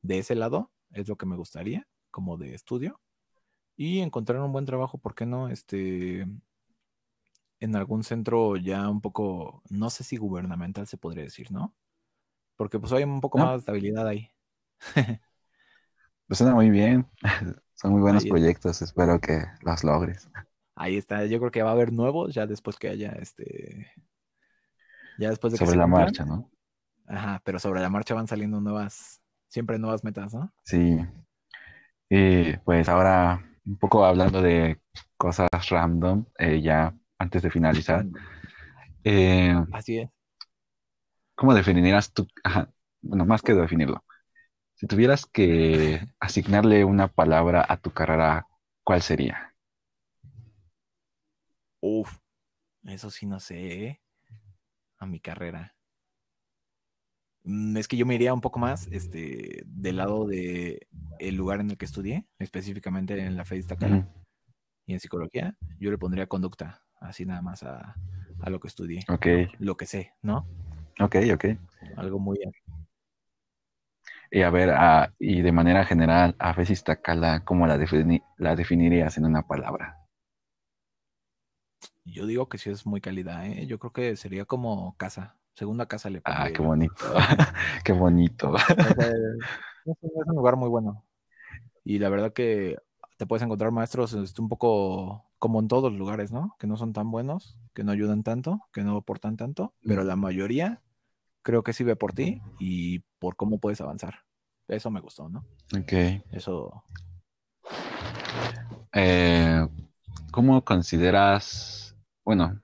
[0.02, 3.02] de ese lado es lo que me gustaría, como de estudio.
[3.78, 5.50] Y encontrar un buen trabajo, ¿por qué no?
[5.50, 6.28] Este,
[7.60, 11.76] en algún centro ya un poco, no sé si gubernamental se podría decir, ¿no?
[12.58, 13.46] Porque pues hay un poco No.
[13.46, 14.32] más de estabilidad ahí.
[16.28, 17.08] Pues suena muy bien.
[17.76, 20.30] Son muy buenos proyectos, espero que los logres.
[20.78, 23.92] Ahí está, yo creo que va a haber nuevos ya después que haya este.
[25.18, 26.06] Ya después de que Sobre se la cumplan.
[26.06, 26.50] marcha, ¿no?
[27.08, 30.54] Ajá, pero sobre la marcha van saliendo nuevas, siempre nuevas metas, ¿no?
[30.64, 30.98] Sí.
[32.10, 34.82] Y pues ahora, un poco hablando de
[35.18, 38.06] cosas random, eh, ya antes de finalizar,
[39.04, 40.10] eh, Así es.
[41.36, 42.28] ¿cómo definirías tú?
[42.44, 42.70] Ajá,
[43.02, 44.04] bueno, más que definirlo.
[44.76, 48.48] Si tuvieras que asignarle una palabra a tu carrera,
[48.84, 49.56] ¿cuál sería?
[51.82, 52.20] Uf,
[52.84, 54.02] eso sí no sé, ¿eh?
[55.00, 55.76] A mi carrera.
[57.44, 60.88] Mm, Es que yo me iría un poco más este, del lado de
[61.20, 64.06] el lugar en el que estudié, específicamente en la FE Ujú.
[64.88, 65.58] y en psicología.
[65.80, 67.96] Yo le pondría conducta, así nada más a,
[68.42, 69.26] a lo que estudié, Ok,
[69.60, 70.48] lo que sé, ¿no?
[71.00, 71.46] ok, ok.
[71.98, 72.38] Algo muy...
[74.32, 78.56] Y a ver, ah, y de manera general, a veces Tacala, ¿cómo la, defini- la
[78.56, 79.98] definirías en una palabra?
[82.08, 83.68] Yo digo que sí es muy calidad, ¿eh?
[83.68, 86.62] Yo creo que sería como casa, segunda casa le Ah, pondría qué yo.
[86.62, 86.96] bonito,
[87.84, 88.52] qué bonito.
[88.82, 89.06] O sea,
[89.86, 91.06] es, un- es un lugar muy bueno.
[91.84, 92.78] Y la verdad que
[93.18, 96.56] te puedes encontrar maestros este, un poco como en todos los lugares, ¿no?
[96.60, 100.16] Que no son tan buenos, que no ayudan tanto, que no aportan tanto, pero la
[100.16, 100.82] mayoría
[101.44, 104.26] creo que sí ve por ti y por cómo puedes avanzar.
[104.68, 105.46] Eso me gustó, ¿no?
[105.76, 105.94] Ok.
[106.32, 106.84] Eso,
[108.94, 109.68] Eh,
[110.32, 111.87] ¿cómo consideras,
[112.28, 112.62] bueno,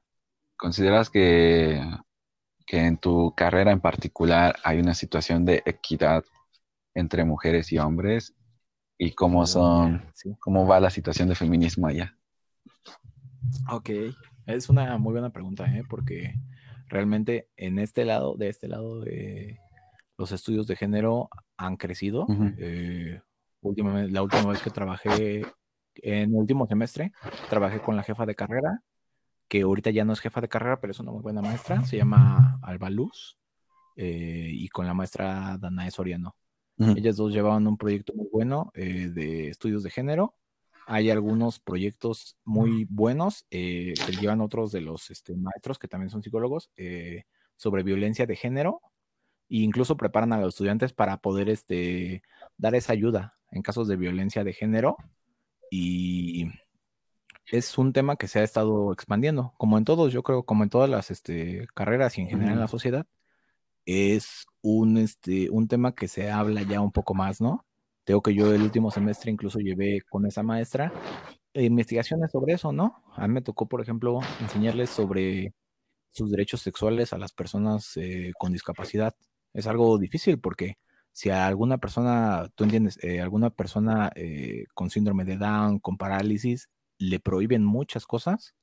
[0.57, 1.82] consideras que,
[2.68, 6.26] que en tu carrera en particular hay una situación de equidad
[6.93, 8.36] entre mujeres y hombres?
[8.97, 10.36] ¿Y cómo son, sí.
[10.41, 12.18] cómo va la situación de feminismo allá?
[13.72, 13.89] Ok,
[14.47, 15.84] es una muy buena pregunta, ¿eh?
[15.89, 16.36] Porque
[16.89, 19.61] realmente en este lado, de este lado de
[20.18, 22.28] los estudios de género han crecido.
[22.57, 23.22] Eh,
[23.61, 25.45] últimamente, la última vez que trabajé
[25.95, 27.14] en el último semestre,
[27.49, 28.84] trabajé con la jefa de carrera,
[29.48, 31.98] que ahorita ya no es jefa de carrera, pero es una muy buena maestra, se
[31.98, 33.38] llama Alba Luz,
[33.96, 36.36] eh, y con la maestra Danae Soriano.
[36.78, 36.91] Ujú.
[36.98, 40.36] Ellas dos llevaban un proyecto muy bueno eh, de estudios de género.
[40.88, 46.10] Hay algunos proyectos muy buenos eh, que llevan otros de los este, maestros que también
[46.10, 46.72] son psicólogos
[47.56, 48.82] sobre violencia de género
[49.50, 52.24] e incluso preparan a los estudiantes para poder este,
[52.58, 54.98] dar esa ayuda en casos de violencia de género
[55.70, 56.48] y
[57.52, 60.70] es un tema que se ha estado expandiendo, como en todos, yo creo, como en
[60.70, 63.06] todas las este, carreras y en general en la sociedad,
[63.86, 67.66] es un, este, un tema que se habla ya un poco más, ¿no?
[68.06, 70.91] Tengo que yo el último semestre incluso llevé con esa maestra
[71.54, 73.04] investigaciones sobre eso, ¿no?
[73.16, 75.54] A mí me tocó, por ejemplo, enseñarles sobre
[76.12, 79.16] sus derechos sexuales a las personas eh, con discapacidad.
[79.54, 80.78] Es algo difícil porque
[81.12, 85.98] si a alguna persona, tú entiendes, eh, alguna persona eh, con síndrome de Down, con
[85.98, 86.70] parálisis,
[87.10, 88.56] le prohíben muchas cosas,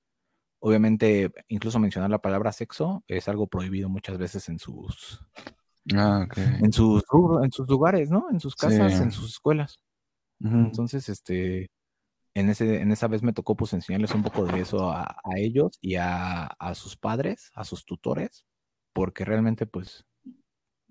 [0.61, 5.23] obviamente incluso mencionar la palabra sexo es algo prohibido muchas veces en sus,
[5.95, 7.03] Ah, en sus,
[7.43, 8.29] en sus lugares, ¿no?
[8.31, 9.03] En sus casas, Sí.
[9.03, 9.79] en sus escuelas.
[10.41, 11.71] Entonces, este,
[12.35, 15.39] en ese, en esa vez me tocó pues enseñarles un poco de eso a, a
[15.39, 18.47] ellos y a, a sus padres, a sus tutores,
[18.93, 20.05] porque realmente pues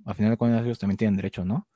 [0.05, 1.67] al final de cuentas ellos también tienen derecho, ¿no?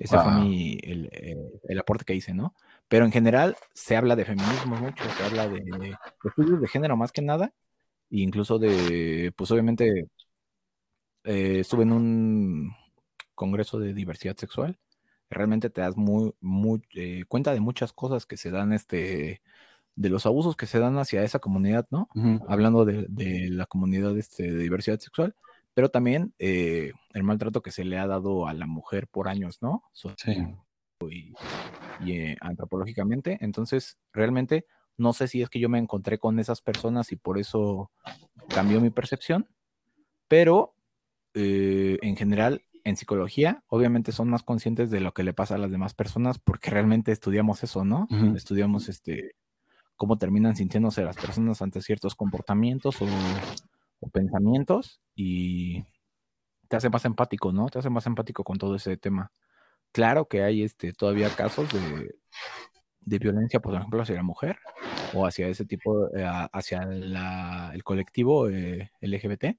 [0.00, 0.40] Ese fue Wow.
[0.40, 1.36] mi, el, eh,
[1.68, 2.54] el aporte que hice, ¿no?
[2.94, 6.96] Pero en general se habla de feminismo mucho, se habla de, de estudios de género
[6.96, 7.52] más que nada,
[8.08, 10.06] e incluso de, pues obviamente,
[11.24, 12.72] eh, estuve en un
[13.34, 14.78] congreso de diversidad sexual,
[15.28, 19.42] realmente te das muy, muy eh, cuenta de muchas cosas que se dan, este,
[19.96, 22.08] de los abusos que se dan hacia esa comunidad, ¿no?
[22.48, 25.34] Hablando de, de la comunidad este, de diversidad sexual,
[25.74, 29.62] pero también eh, el maltrato que se le ha dado a la mujer por años,
[29.62, 29.82] ¿no?
[29.92, 30.36] So- Sí.
[31.10, 31.34] Y
[32.06, 33.38] eh, antropológicamente.
[33.40, 37.38] Entonces, realmente no sé si es que yo me encontré con esas personas y por
[37.38, 37.90] eso
[38.48, 39.48] cambió mi percepción,
[40.28, 40.74] pero
[41.34, 45.58] eh, en general, en psicología, obviamente son más conscientes de lo que le pasa a
[45.58, 48.06] las demás personas porque realmente estudiamos eso, ¿no?
[48.36, 49.34] Estudiamos este
[49.96, 53.06] cómo terminan sintiéndose las personas ante ciertos comportamientos o,
[54.00, 55.84] o pensamientos y
[56.68, 57.68] te hace más empático, ¿no?
[57.68, 59.32] Te hace más empático con todo ese tema.
[59.94, 62.16] Claro que hay este, todavía casos de,
[63.02, 64.58] de violencia, por ejemplo, hacia la mujer
[65.14, 69.58] o hacia ese tipo, eh, hacia la- el colectivo eh, LGBT,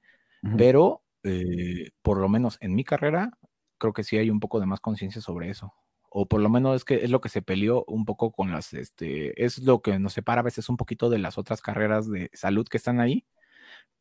[0.58, 3.32] pero eh, por lo menos en mi carrera,
[3.78, 5.74] creo que sí hay un poco de más conciencia sobre eso.
[6.10, 8.74] O por lo menos es que es lo que se peleó un poco con las,
[8.74, 12.30] este, es lo que nos separa a veces un poquito de las otras carreras de
[12.34, 13.26] salud que están ahí,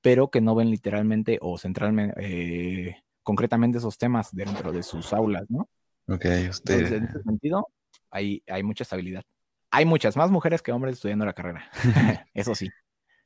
[0.02, 5.68] pero que no ven literalmente o centralmente, concretamente esos temas dentro de sus aulas, ¿no?
[6.08, 6.92] Ok, Entonces, usted.
[6.94, 7.68] en ese sentido,
[8.10, 9.22] hay, hay mucha estabilidad.
[9.70, 11.68] Hay muchas más mujeres que hombres estudiando la carrera.
[12.34, 12.68] Eso sí.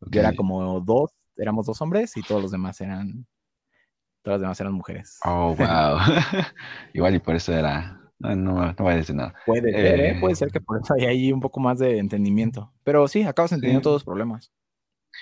[0.00, 3.26] Yo era como dos, éramos dos hombres y todos los demás eran,
[4.22, 5.18] todas las demás eran mujeres.
[5.24, 5.98] Oh, wow.
[6.94, 8.00] Igual y por eso era.
[8.20, 9.34] No, no, no voy a decir nada.
[9.46, 10.10] Puede ser, ¿eh?
[10.10, 10.20] Eh.
[10.20, 12.72] puede ser que por eso hay ahí un poco más de entendimiento.
[12.84, 13.84] Pero sí, acabas entendiendo Sí.
[13.84, 14.52] todos los problemas.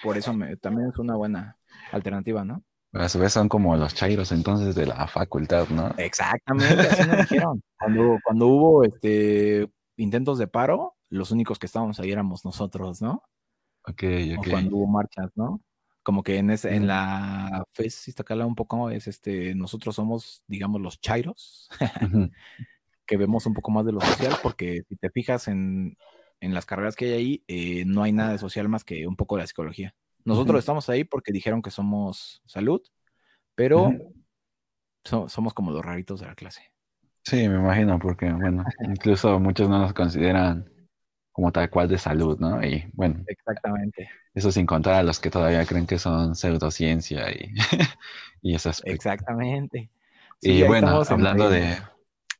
[0.02, 1.58] Por eso me- también es una buena
[1.92, 2.62] alternativa, ¿no?
[2.98, 5.90] A su vez son como los chairos entonces de la facultad, ¿no?
[5.98, 7.62] Exactamente, así nos dijeron.
[7.78, 13.22] Cuando, cuando hubo este intentos de paro, los únicos que estábamos ahí éramos nosotros, ¿no?
[13.86, 14.02] Ok,
[14.36, 14.48] O ok.
[14.50, 15.60] cuando hubo marchas, ¿no?
[16.02, 16.86] Como que en ese, en Ujú.
[16.86, 21.68] la FES Iztacala un poco es este, nosotros somos, digamos, los chairos,
[23.06, 25.96] que vemos un poco más de lo social, porque si te fijas en,
[26.40, 29.16] en las carreras que hay ahí, eh, no hay nada de social más que un
[29.16, 29.94] poco de la psicología.
[30.26, 32.82] Nosotros estamos ahí porque dijeron que somos salud,
[33.56, 33.98] pero
[35.04, 36.72] so- somos como los raritos de la clase.
[37.24, 40.70] Sí, me imagino, porque, bueno, incluso muchos no nos consideran
[41.32, 42.64] como tal cual de salud, ¿no?
[42.64, 47.52] Y bueno, Exactamente, eso sin contar a los que todavía creen que son pseudociencia y,
[48.42, 49.16] y aspecto.
[49.24, 49.90] exactamente.
[50.40, 51.78] Y Sí, bueno, hablando de,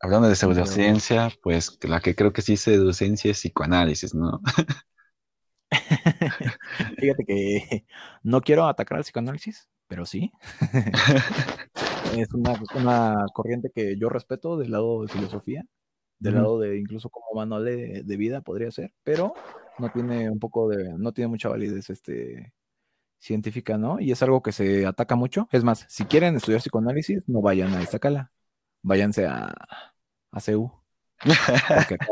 [0.00, 4.40] hablando de pseudociencia, pues la que creo que sí es pseudociencia es psicoanálisis, ¿no?
[6.98, 7.86] Fíjate que
[8.22, 10.32] no quiero atacar al psicoanálisis, pero sí.
[12.16, 15.64] es una, una corriente que yo respeto del lado de filosofía,
[16.18, 19.34] del lado de incluso como manual de, de vida podría ser, pero
[19.78, 22.54] no tiene un poco de, no tiene mucha validez este
[23.18, 24.00] científica, ¿no?
[24.00, 25.48] Y es algo que se ataca mucho.
[25.52, 28.32] Es más, si quieren estudiar psicoanálisis, no vayan a Iztacala,
[28.82, 29.52] váyanse a,
[30.30, 30.72] a CEU,
[31.74, 32.06] porque acá,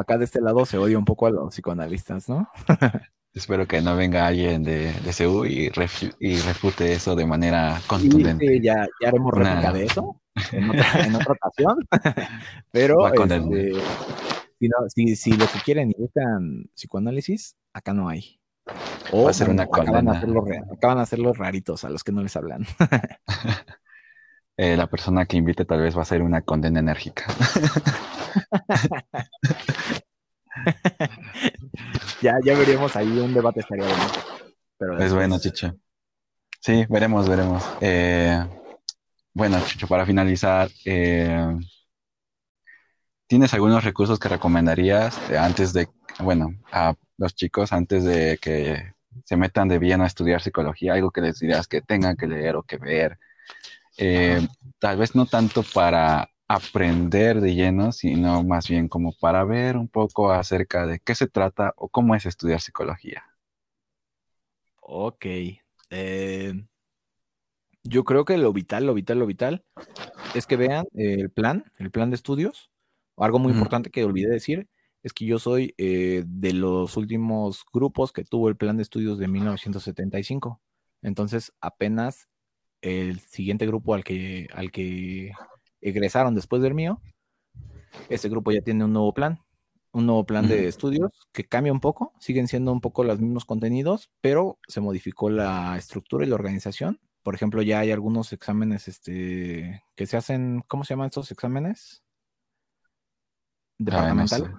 [0.00, 2.48] acá de este lado se odia un poco a los psicoanalistas, ¿no?
[3.34, 7.78] Espero que no venga alguien de, de CU y, refu- y refute eso de manera
[7.80, 8.46] Sí, contundente.
[8.48, 10.20] sí, ya, ya haremos Una- réplica de eso
[10.52, 11.76] en otra, en otra ocasión.
[12.72, 13.72] Pero este,
[14.58, 18.40] si, no- si, si lo que quieren y buscan psicoanálisis, acá no hay.
[19.12, 21.90] O Va a ser una acaban, a hacer los, ra- acaban a los raritos a
[21.90, 22.66] los que no les hablan.
[24.60, 27.26] Eh, la persona que invite tal vez va a ser una condena enérgica.
[32.20, 34.02] ya, ya veríamos ahí un debate estaría bueno.
[34.76, 35.76] Pero Es bueno, Chicho.
[36.60, 37.64] Sí, veremos, veremos.
[37.80, 38.44] Eh,
[39.32, 41.56] bueno, Chicho, para finalizar, eh,
[43.28, 45.88] ¿tienes algunos recursos que recomendarías antes de,
[46.18, 48.92] bueno, a los chicos antes de que
[49.24, 50.94] se metan de lleno a estudiar psicología?
[50.94, 53.20] Algo que les dirías que tengan que leer o que ver
[53.98, 54.46] eh,
[54.78, 59.88] tal vez no tanto para aprender de lleno, sino más bien como para ver un
[59.88, 63.24] poco acerca de qué se trata o cómo es estudiar psicología.
[64.80, 65.26] Ok.
[65.90, 66.54] Eh,
[67.82, 69.64] yo creo que lo vital, lo vital, lo vital
[70.34, 72.70] es que vean el plan, el plan de estudios.
[73.16, 74.68] Algo muy importante que olvidé decir
[75.02, 79.18] es que yo soy eh, de los últimos grupos que tuvo el plan de estudios
[79.18, 80.60] de 1975.
[81.02, 82.28] Entonces, apenas
[82.80, 85.32] el siguiente grupo al que, al que
[85.80, 87.00] egresaron después del mío,
[88.08, 89.40] ese grupo ya tiene un nuevo plan,
[89.92, 93.44] un nuevo plan de estudios que cambia un poco, siguen siendo un poco los mismos
[93.44, 97.00] contenidos, pero se modificó la estructura y la organización.
[97.22, 102.02] Por ejemplo, ya hay algunos exámenes este, que se hacen, ¿cómo se llaman estos exámenes?
[103.78, 104.54] Departamental.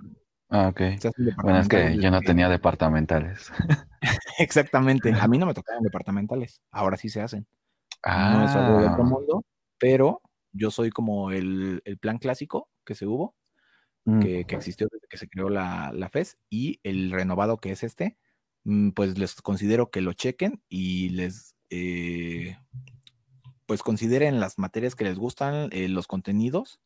[0.50, 0.82] Ah, ok.
[1.44, 3.52] Bueno, es que yo no tenía departamentales.
[4.40, 5.14] Exactamente.
[5.14, 6.62] A mí no me tocaban departamentales.
[6.72, 7.46] Ahora sí se hacen.
[8.06, 9.08] No es algo de otro ah.
[9.08, 9.45] mundo,
[9.78, 10.22] pero
[10.52, 13.36] yo soy como el, plan clásico que se hubo,
[14.06, 14.20] mm.
[14.20, 18.18] que, existió desde que se creó la, la, FES, y el renovado que es este,
[18.64, 22.58] mm, pues les considero que lo chequen y les, eh,
[23.66, 26.80] pues consideren las materias que les gustan, eh, los contenidos,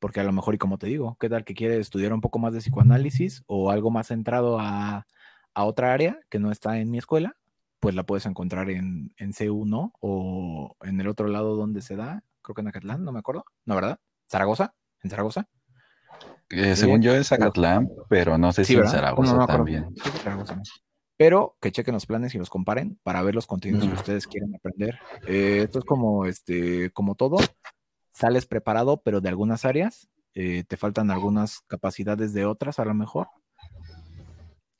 [0.00, 2.38] porque a lo mejor, y como te digo, ¿qué tal que quiere estudiar un poco
[2.38, 5.06] más de psicoanálisis o algo más centrado a,
[5.54, 7.36] a otra área que no está en mi escuela?
[7.80, 12.24] Pues la puedes encontrar en, en C1 o en el otro lado donde se da,
[12.42, 14.00] creo que en Acatlán, no me acuerdo, ¿no, verdad?
[14.28, 14.74] ¿Zaragoza?
[15.02, 15.48] ¿En Zaragoza?
[16.50, 19.94] Eh, según yo es Acatlán, pero no sé si en Zaragoza también.
[21.16, 24.54] Pero que chequen los planes y los comparen para ver los contenidos que ustedes quieren
[24.54, 24.98] aprender.
[25.26, 27.38] Eh, esto es como, este, como todo,
[28.12, 32.94] sales preparado, pero de algunas áreas, eh, te faltan algunas capacidades de otras a lo
[32.94, 33.28] mejor,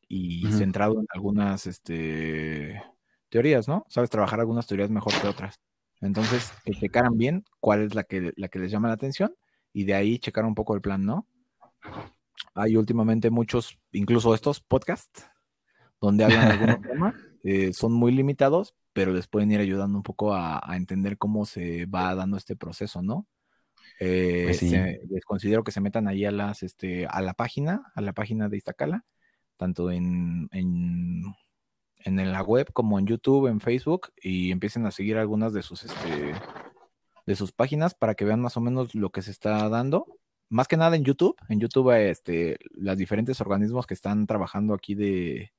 [0.08, 2.82] y centrado en algunas este,
[3.28, 3.84] teorías, ¿no?
[3.88, 5.60] Sabes trabajar algunas teorías mejor que otras.
[6.00, 9.34] Entonces, que checaran bien cuál es la que, la que les llama la atención
[9.72, 11.26] y de ahí checar un poco el plan, ¿no?
[12.54, 15.26] Hay últimamente muchos, incluso estos podcasts,
[16.00, 20.02] donde hablan de algunos temas, eh, son muy limitados, pero les pueden ir ayudando un
[20.02, 23.26] poco a, entender cómo se va dando este proceso, ¿no?
[24.00, 28.00] Eh, pues les considero que se metan ahí a las, este, a la página, a
[28.00, 29.04] la página de Iztacala,
[29.58, 30.48] tanto en
[32.04, 35.84] en la web como en YouTube, en Facebook y empiecen a seguir algunas de sus
[35.84, 36.34] este
[37.26, 40.06] de sus páginas para que vean más o menos lo que se está dando.
[40.48, 44.94] Más que nada en YouTube, en YouTube este los diferentes organismos que están trabajando aquí
[44.94, 45.52] de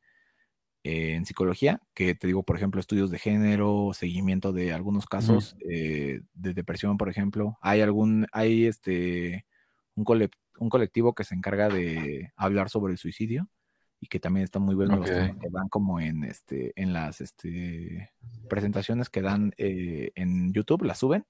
[0.83, 5.57] eh, en psicología, que te digo, por ejemplo, estudios de género, seguimiento de algunos casos
[5.69, 7.57] eh, de depresión, por ejemplo.
[7.61, 9.45] Hay algún, hay este
[9.95, 10.05] un,
[10.59, 13.49] un colectivo que se encarga de hablar sobre el suicidio
[13.99, 17.21] y que también están muy buenos los temas que dan como en este en las
[17.21, 18.11] este,
[18.49, 21.25] presentaciones que dan eh, en YouTube las suben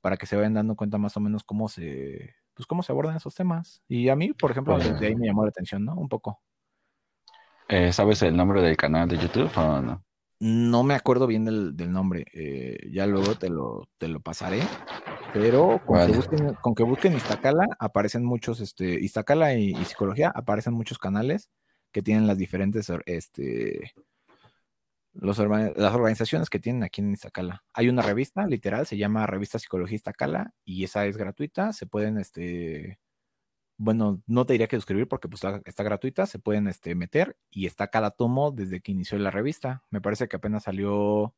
[0.00, 3.16] para que se vayan dando cuenta más o menos cómo se pues cómo se abordan
[3.16, 3.82] esos temas.
[3.88, 6.40] Y a mí por ejemplo desde ahí me llamó la atención no un poco.
[7.68, 10.04] Eh, sabes el nombre del canal de YouTube o no
[10.40, 14.60] no me acuerdo bien del, nombre eh, ya luego te lo te lo pasaré
[15.32, 20.74] pero con, que busquen, con que busquen Iztacala aparecen muchos este Iztacala y psicología aparecen
[20.74, 21.50] muchos canales
[21.94, 23.94] que tienen las diferentes, este,
[25.12, 27.62] las organizaciones que tienen aquí en Iztacala.
[27.72, 31.72] Hay una revista, literal, se llama Revista Psicología Iztacala y esa es gratuita.
[31.72, 32.98] Se pueden, este,
[33.76, 37.66] bueno, no te diría que suscribir porque pues, está, gratuita, se pueden este, meter y
[37.66, 39.84] está cada tomo desde que inició la revista.
[39.90, 41.32] Me parece que apenas salió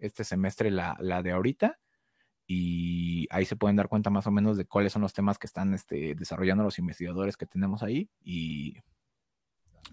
[0.00, 1.78] este semestre la, la de ahorita
[2.48, 5.46] y ahí se pueden dar cuenta más o menos de cuáles son los temas que
[5.46, 8.74] están este, desarrollando los investigadores que tenemos ahí y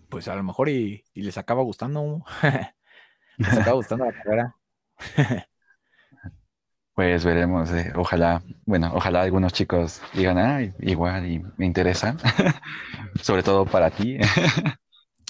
[0.09, 2.23] pues a lo mejor y, les acaba gustando,
[3.37, 4.55] les acaba gustando la carrera.
[6.93, 12.15] pues veremos, eh, ojalá, bueno, ojalá algunos chicos digan, ah, igual y me interesa,
[13.21, 14.17] sobre todo para ti.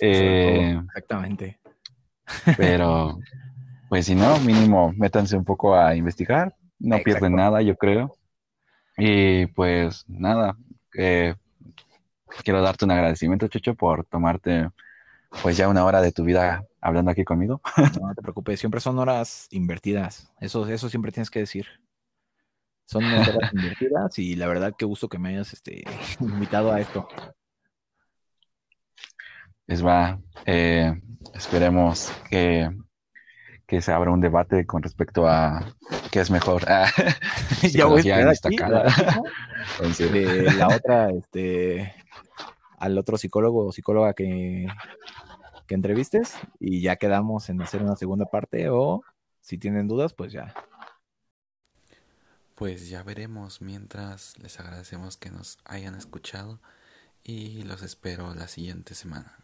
[0.01, 1.59] Eh, exactamente.
[2.57, 3.20] pero,
[3.88, 8.16] pues si no, mínimo, métanse un poco a investigar, no pierden nada, yo creo.
[8.97, 10.57] Y pues nada,
[10.97, 11.36] eh,
[12.44, 14.70] quiero darte un agradecimiento, Chucho, por tomarte
[15.42, 17.62] pues ya una hora de tu vida hablando aquí conmigo.
[18.02, 20.32] No te preocupes, siempre son horas invertidas.
[20.40, 21.68] Eso, eso siempre tienes que decir.
[22.86, 25.84] Son horas invertidas y la verdad qué gusto que me hayas este,
[26.20, 27.08] invitado a esto.
[29.68, 30.94] Es va, eh,
[31.34, 32.70] esperemos que,
[33.66, 35.74] que, se abra un debate con respecto a
[36.12, 36.66] qué es mejor.
[37.72, 38.92] ya voy a destacar.
[40.12, 41.94] De la otra, este,
[42.82, 44.68] al otro psicólogo o psicóloga que,
[45.68, 49.04] que entrevistes y ya quedamos en hacer una segunda parte o
[49.40, 50.54] si tienen dudas, pues ya.
[52.56, 53.62] pues ya veremos.
[53.62, 56.60] Mientras les agradecemos que nos hayan escuchado
[57.24, 59.38] y los espero la siguiente semana.